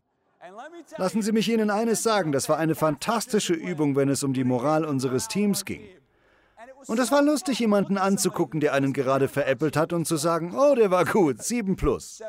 Lassen 0.97 1.21
Sie 1.21 1.34
mich 1.34 1.49
Ihnen 1.49 1.69
eines 1.69 2.03
sagen, 2.03 2.32
das 2.32 2.47
war 2.47 2.58
eine 2.58 2.75
fantastische 2.75 3.53
Übung, 3.53 3.95
wenn 3.95 4.10
es 4.10 4.23
um 4.23 4.34
die 4.34 4.45
Moral 4.45 4.86
unseres 4.86 5.27
Teams 5.27 5.65
ging. 5.65 5.88
Und 6.88 7.00
es 7.00 7.12
war 7.12 7.21
lustig, 7.21 7.60
jemanden 7.60 7.97
anzugucken, 7.97 8.60
der 8.60 8.73
einen 8.73 8.93
gerade 8.93 9.28
veräppelt 9.28 9.76
hat 9.76 9.91
und 9.93 10.06
zu 10.06 10.15
sagen, 10.15 10.56
oh, 10.56 10.73
der 10.73 10.89
war 10.89 11.06
gut, 11.06 11.43
7 11.43 11.76
plus. 11.76 12.21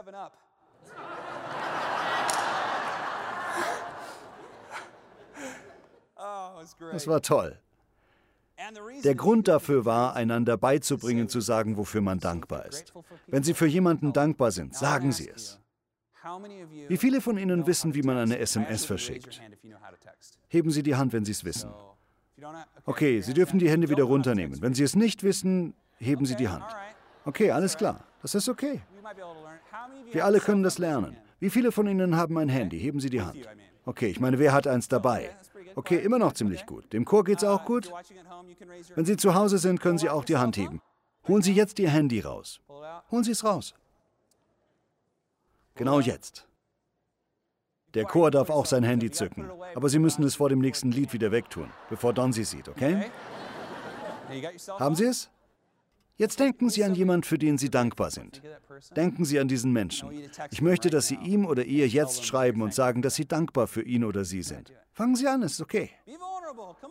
Das 6.93 7.07
war 7.07 7.23
toll. 7.23 7.59
Der 9.05 9.15
Grund 9.15 9.47
dafür 9.47 9.85
war, 9.85 10.17
einander 10.17 10.57
beizubringen, 10.57 11.29
zu 11.29 11.41
sagen, 11.41 11.77
wofür 11.77 12.01
man 12.01 12.19
dankbar 12.19 12.67
ist. 12.67 12.93
Wenn 13.29 13.45
Sie 13.45 13.55
für 13.55 13.67
jemanden 13.67 14.13
dankbar 14.13 14.51
sind, 14.51 14.75
sagen 14.75 15.13
Sie 15.13 15.29
es. 15.29 15.61
Wie 16.89 16.97
viele 16.97 17.21
von 17.21 17.39
Ihnen 17.39 17.67
wissen, 17.67 17.95
wie 17.95 18.03
man 18.03 18.17
eine 18.17 18.39
SMS 18.39 18.85
verschickt? 18.85 19.41
Heben 20.49 20.71
Sie 20.73 20.83
die 20.83 20.97
Hand, 20.97 21.13
wenn 21.13 21.25
Sie 21.25 21.33
es 21.33 21.45
wissen. 21.45 21.73
Okay, 22.85 23.21
Sie 23.21 23.35
dürfen 23.35 23.59
die 23.59 23.69
Hände 23.69 23.89
wieder 23.89 24.05
runternehmen. 24.05 24.61
Wenn 24.63 24.75
Sie 24.75 24.83
es 24.83 24.95
nicht 24.95 25.23
wissen, 25.23 25.75
heben 25.99 26.25
Sie 26.27 26.37
die 26.37 26.49
Hand. 26.49 26.65
Okay, 27.25 27.51
alles 27.51 27.77
klar. 27.77 28.05
Das 28.23 28.35
ist 28.35 28.49
okay. 28.49 28.81
Wir 30.13 30.25
alle 30.25 30.41
können 30.41 30.63
das 30.63 30.79
lernen. 30.79 31.17
Wie 31.41 31.51
viele 31.51 31.73
von 31.73 31.87
Ihnen 31.87 32.17
haben 32.17 32.37
ein 32.39 32.49
Handy? 32.49 32.79
Heben 32.81 33.01
Sie 33.01 33.11
die 33.11 33.23
Hand. 33.23 33.39
Okay, 33.85 34.09
ich 34.09 34.21
meine, 34.21 34.39
wer 34.39 34.53
hat 34.53 34.67
eins 34.67 34.89
dabei? 34.89 35.31
Okay, 35.75 35.97
immer 35.99 36.19
noch 36.19 36.33
ziemlich 36.33 36.67
gut. 36.67 36.93
Dem 36.93 37.05
Chor 37.05 37.25
geht's 37.25 37.45
auch 37.45 37.65
gut? 37.65 37.91
Wenn 38.95 39.05
Sie 39.05 39.17
zu 39.17 39.35
Hause 39.35 39.59
sind, 39.59 39.81
können 39.81 39.99
Sie 39.99 40.11
auch 40.11 40.25
die 40.25 40.37
Hand 40.37 40.57
heben. 40.57 40.81
Holen 41.27 41.43
Sie 41.43 41.53
jetzt 41.53 41.79
Ihr 41.79 41.91
Handy 41.91 42.21
raus. 42.21 42.61
Holen 43.11 43.25
Sie 43.25 43.33
es 43.33 43.45
raus. 43.45 43.75
Genau 45.75 46.01
jetzt. 46.01 46.47
Der 47.95 48.05
Chor 48.05 48.31
darf 48.31 48.51
auch 48.51 48.67
sein 48.67 48.83
Handy 48.83 49.11
zücken, 49.11 49.51
aber 49.75 49.89
Sie 49.89 49.99
müssen 49.99 50.23
es 50.25 50.37
vor 50.37 50.49
dem 50.49 50.59
nächsten 50.59 50.91
Lied 50.91 51.13
wieder 51.13 51.33
wegtun, 51.33 51.71
bevor 51.89 52.13
Don 52.13 52.33
sie 52.33 52.45
sieht, 52.45 52.69
okay? 52.69 53.07
Haben 54.79 54.95
Sie 54.95 55.05
es? 55.05 55.31
Jetzt 56.19 56.41
denken 56.41 56.69
Sie 56.69 56.83
an 56.83 56.95
jemanden, 56.95 57.23
für 57.23 57.39
den 57.39 57.59
Sie 57.59 57.71
dankbar 57.71 58.11
sind. 58.11 58.43
Denken 58.97 59.25
Sie 59.25 59.39
an 59.39 59.47
diesen 59.47 59.73
Menschen. 59.73 60.11
Ich 60.51 60.61
möchte, 60.61 60.91
dass 60.91 61.07
Sie 61.07 61.15
ihm 61.15 61.47
oder 61.47 61.65
ihr 61.65 61.87
jetzt 61.87 62.27
schreiben 62.27 62.61
und 62.61 62.75
sagen, 62.75 63.03
dass 63.03 63.15
Sie 63.15 63.25
dankbar 63.25 63.69
für 63.69 63.83
ihn 63.83 64.05
oder 64.05 64.25
sie 64.25 64.43
sind. 64.43 64.73
Fangen 64.93 65.15
Sie 65.15 65.29
an, 65.29 65.43
es 65.45 65.53
ist 65.53 65.61
okay. 65.61 65.91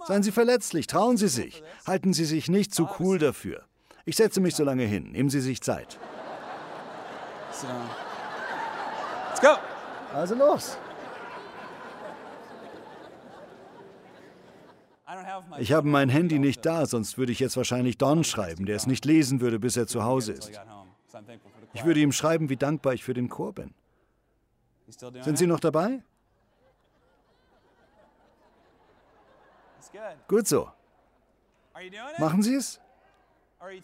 Seien 0.08 0.24
Sie 0.24 0.32
verletzlich, 0.32 0.88
trauen 0.88 1.18
Sie 1.18 1.28
sich. 1.28 1.62
Halten 1.86 2.14
Sie 2.14 2.24
sich 2.24 2.50
nicht 2.50 2.74
zu 2.74 2.88
cool 3.00 3.20
dafür. 3.20 3.66
Ich 4.06 4.16
setze 4.16 4.40
mich 4.40 4.56
so 4.56 4.64
lange 4.64 4.86
hin. 4.86 5.12
Nehmen 5.12 5.30
Sie 5.30 5.42
sich 5.42 5.62
Zeit. 5.62 6.00
Let's 9.30 9.42
go. 9.42 9.58
Also 10.14 10.36
los. 10.36 10.78
Ich 15.60 15.72
habe 15.72 15.88
mein 15.88 16.10
Handy 16.10 16.38
nicht 16.38 16.66
da, 16.66 16.86
sonst 16.86 17.18
würde 17.18 17.32
ich 17.32 17.40
jetzt 17.40 17.56
wahrscheinlich 17.56 17.98
Don 17.98 18.24
schreiben, 18.24 18.66
der 18.66 18.76
es 18.76 18.88
nicht 18.88 19.06
lesen 19.06 19.40
würde, 19.40 19.60
bis 19.60 19.78
er 19.78 19.88
zu 19.88 20.04
Hause 20.04 20.34
ist. 20.34 20.52
Ich 21.74 21.86
würde 21.86 22.00
ihm 22.00 22.12
schreiben, 22.12 22.50
wie 22.50 22.58
dankbar 22.58 22.94
ich 22.94 23.04
für 23.04 23.14
den 23.14 23.30
Chor 23.30 23.54
bin. 23.54 23.74
Sind 25.22 25.38
Sie 25.38 25.48
noch 25.48 25.60
dabei? 25.60 26.02
Gut 30.28 30.48
so. 30.48 30.70
Machen 32.18 32.42
Sie 32.42 32.56
es? 32.56 32.80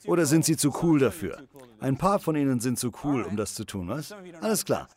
Oder 0.06 0.26
sind 0.26 0.46
Sie 0.46 0.56
zu 0.56 0.74
cool 0.82 1.00
dafür? 1.00 1.38
Ein 1.80 1.98
paar 1.98 2.20
von 2.20 2.36
Ihnen 2.36 2.60
sind 2.60 2.78
zu 2.78 2.92
cool, 3.04 3.24
um 3.24 3.36
das 3.36 3.56
zu 3.56 3.66
tun, 3.66 3.88
was? 3.90 4.14
Alles 4.42 4.66
klar. 4.66 4.88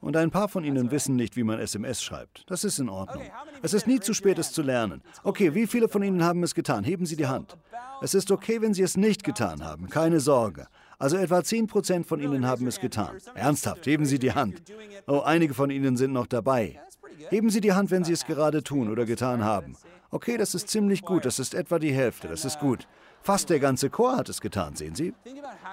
Und 0.00 0.16
ein 0.16 0.30
paar 0.30 0.48
von 0.48 0.64
Ihnen 0.64 0.90
wissen 0.90 1.16
nicht, 1.16 1.36
wie 1.36 1.42
man 1.42 1.58
SMS 1.58 2.02
schreibt. 2.02 2.44
Das 2.48 2.64
ist 2.64 2.78
in 2.78 2.88
Ordnung. 2.88 3.22
Es 3.62 3.72
ist 3.72 3.86
nie 3.86 4.00
zu 4.00 4.14
spät, 4.14 4.38
es 4.38 4.52
zu 4.52 4.62
lernen. 4.62 5.02
Okay, 5.22 5.54
wie 5.54 5.66
viele 5.66 5.88
von 5.88 6.02
Ihnen 6.02 6.22
haben 6.22 6.42
es 6.42 6.54
getan? 6.54 6.84
Heben 6.84 7.06
Sie 7.06 7.16
die 7.16 7.26
Hand. 7.26 7.56
Es 8.02 8.14
ist 8.14 8.30
okay, 8.30 8.60
wenn 8.60 8.74
Sie 8.74 8.82
es 8.82 8.96
nicht 8.96 9.24
getan 9.24 9.64
haben. 9.64 9.88
Keine 9.88 10.20
Sorge. 10.20 10.66
Also 10.98 11.16
etwa 11.16 11.38
10% 11.38 12.04
von 12.04 12.20
Ihnen 12.20 12.46
haben 12.46 12.66
es 12.66 12.78
getan. 12.78 13.16
Ernsthaft, 13.34 13.86
heben 13.86 14.04
Sie 14.04 14.18
die 14.18 14.32
Hand. 14.32 14.62
Oh, 15.06 15.20
einige 15.20 15.54
von 15.54 15.70
Ihnen 15.70 15.96
sind 15.96 16.12
noch 16.12 16.26
dabei. 16.26 16.80
Heben 17.28 17.50
Sie 17.50 17.60
die 17.60 17.72
Hand, 17.72 17.90
wenn 17.90 18.04
Sie 18.04 18.12
es 18.12 18.24
gerade 18.26 18.62
tun 18.62 18.90
oder 18.90 19.04
getan 19.04 19.42
haben. 19.44 19.76
Okay, 20.10 20.36
das 20.36 20.54
ist 20.54 20.68
ziemlich 20.68 21.02
gut. 21.02 21.24
Das 21.24 21.38
ist 21.38 21.54
etwa 21.54 21.78
die 21.78 21.92
Hälfte. 21.92 22.28
Das 22.28 22.44
ist 22.44 22.58
gut. 22.60 22.86
Fast 23.22 23.50
der 23.50 23.60
ganze 23.60 23.88
Chor 23.88 24.16
hat 24.16 24.28
es 24.28 24.40
getan, 24.40 24.74
sehen 24.74 24.96
Sie? 24.96 25.14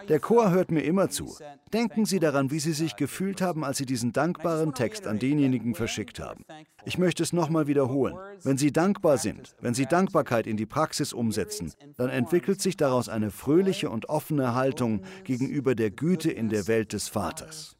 Der 0.07 0.19
Chor 0.19 0.51
hört 0.51 0.69
mir 0.69 0.81
immer 0.81 1.09
zu. 1.09 1.35
Denken 1.73 2.05
Sie 2.05 2.19
daran, 2.19 2.51
wie 2.51 2.59
Sie 2.59 2.73
sich 2.73 2.95
gefühlt 2.95 3.41
haben, 3.41 3.63
als 3.63 3.79
Sie 3.79 3.87
diesen 3.87 4.13
dankbaren 4.13 4.75
Text 4.75 5.07
an 5.07 5.17
denjenigen 5.17 5.73
verschickt 5.73 6.19
haben. 6.19 6.45
Ich 6.85 6.99
möchte 6.99 7.23
es 7.23 7.33
nochmal 7.33 7.65
wiederholen. 7.65 8.15
Wenn 8.43 8.57
Sie 8.57 8.71
dankbar 8.71 9.17
sind, 9.17 9.55
wenn 9.61 9.73
Sie 9.73 9.87
Dankbarkeit 9.87 10.45
in 10.45 10.57
die 10.57 10.67
Praxis 10.67 11.11
umsetzen, 11.11 11.73
dann 11.97 12.09
entwickelt 12.09 12.61
sich 12.61 12.77
daraus 12.77 13.09
eine 13.09 13.31
fröhliche 13.31 13.89
und 13.89 14.09
offene 14.09 14.53
Haltung 14.53 15.01
gegenüber 15.23 15.73
der 15.73 15.89
Güte 15.89 16.31
in 16.31 16.49
der 16.49 16.67
Welt 16.67 16.93
des 16.93 17.07
Vaters. 17.07 17.78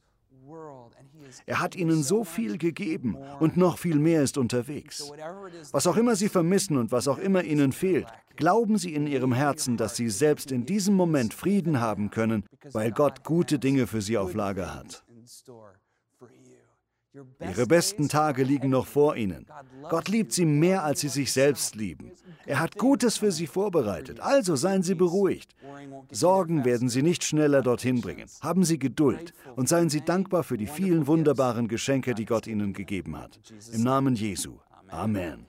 Er 1.45 1.59
hat 1.59 1.75
ihnen 1.75 2.03
so 2.03 2.23
viel 2.23 2.57
gegeben 2.57 3.17
und 3.39 3.57
noch 3.57 3.77
viel 3.77 3.97
mehr 3.97 4.23
ist 4.23 4.37
unterwegs. 4.37 5.11
Was 5.71 5.87
auch 5.87 5.97
immer 5.97 6.15
sie 6.15 6.29
vermissen 6.29 6.77
und 6.77 6.91
was 6.91 7.07
auch 7.07 7.17
immer 7.17 7.43
ihnen 7.43 7.71
fehlt, 7.71 8.07
glauben 8.35 8.77
sie 8.77 8.93
in 8.93 9.07
ihrem 9.07 9.33
Herzen, 9.33 9.77
dass 9.77 9.95
sie 9.95 10.09
selbst 10.09 10.51
in 10.51 10.65
diesem 10.65 10.95
Moment 10.95 11.33
Frieden 11.33 11.79
haben 11.79 12.09
können, 12.09 12.45
weil 12.71 12.91
Gott 12.91 13.23
gute 13.23 13.59
Dinge 13.59 13.87
für 13.87 14.01
sie 14.01 14.17
auf 14.17 14.33
Lager 14.33 14.73
hat. 14.73 15.03
Ihre 17.39 17.65
besten 17.65 18.10
Tage 18.10 18.43
liegen 18.43 18.69
noch 18.69 18.88
vor 18.88 19.15
ihnen. 19.15 19.45
Gott 19.89 20.08
liebt 20.08 20.32
sie 20.32 20.45
mehr, 20.45 20.84
als 20.84 21.01
sie 21.01 21.10
sich 21.10 21.32
selbst 21.32 21.75
lieben. 21.75 22.12
Er 22.45 22.60
hat 22.60 22.77
Gutes 22.77 23.17
für 23.17 23.32
sie 23.32 23.47
vorbereitet, 23.47 24.19
also 24.19 24.55
seien 24.55 24.82
Sie 24.82 24.95
beruhigt. 24.95 25.55
Sorgen 26.12 26.65
werden 26.65 26.89
Sie 26.89 27.03
nicht 27.03 27.23
schneller 27.23 27.62
dorthin 27.62 28.01
bringen. 28.01 28.27
Haben 28.41 28.63
Sie 28.63 28.79
Geduld 28.79 29.34
und 29.55 29.69
seien 29.69 29.89
Sie 29.89 30.01
dankbar 30.01 30.43
für 30.43 30.58
die 30.58 30.67
vielen 30.67 31.08
wunderbaren 31.08 31.67
Geschenke, 31.67 32.15
die 32.15 32.25
Gott 32.25 32.47
Ihnen 32.47 32.73
gegeben 32.73 33.17
hat. 33.17 33.39
Im 33.71 33.84
Namen 33.84 34.15
Jesu. 34.15 34.58
Amen. 34.88 35.48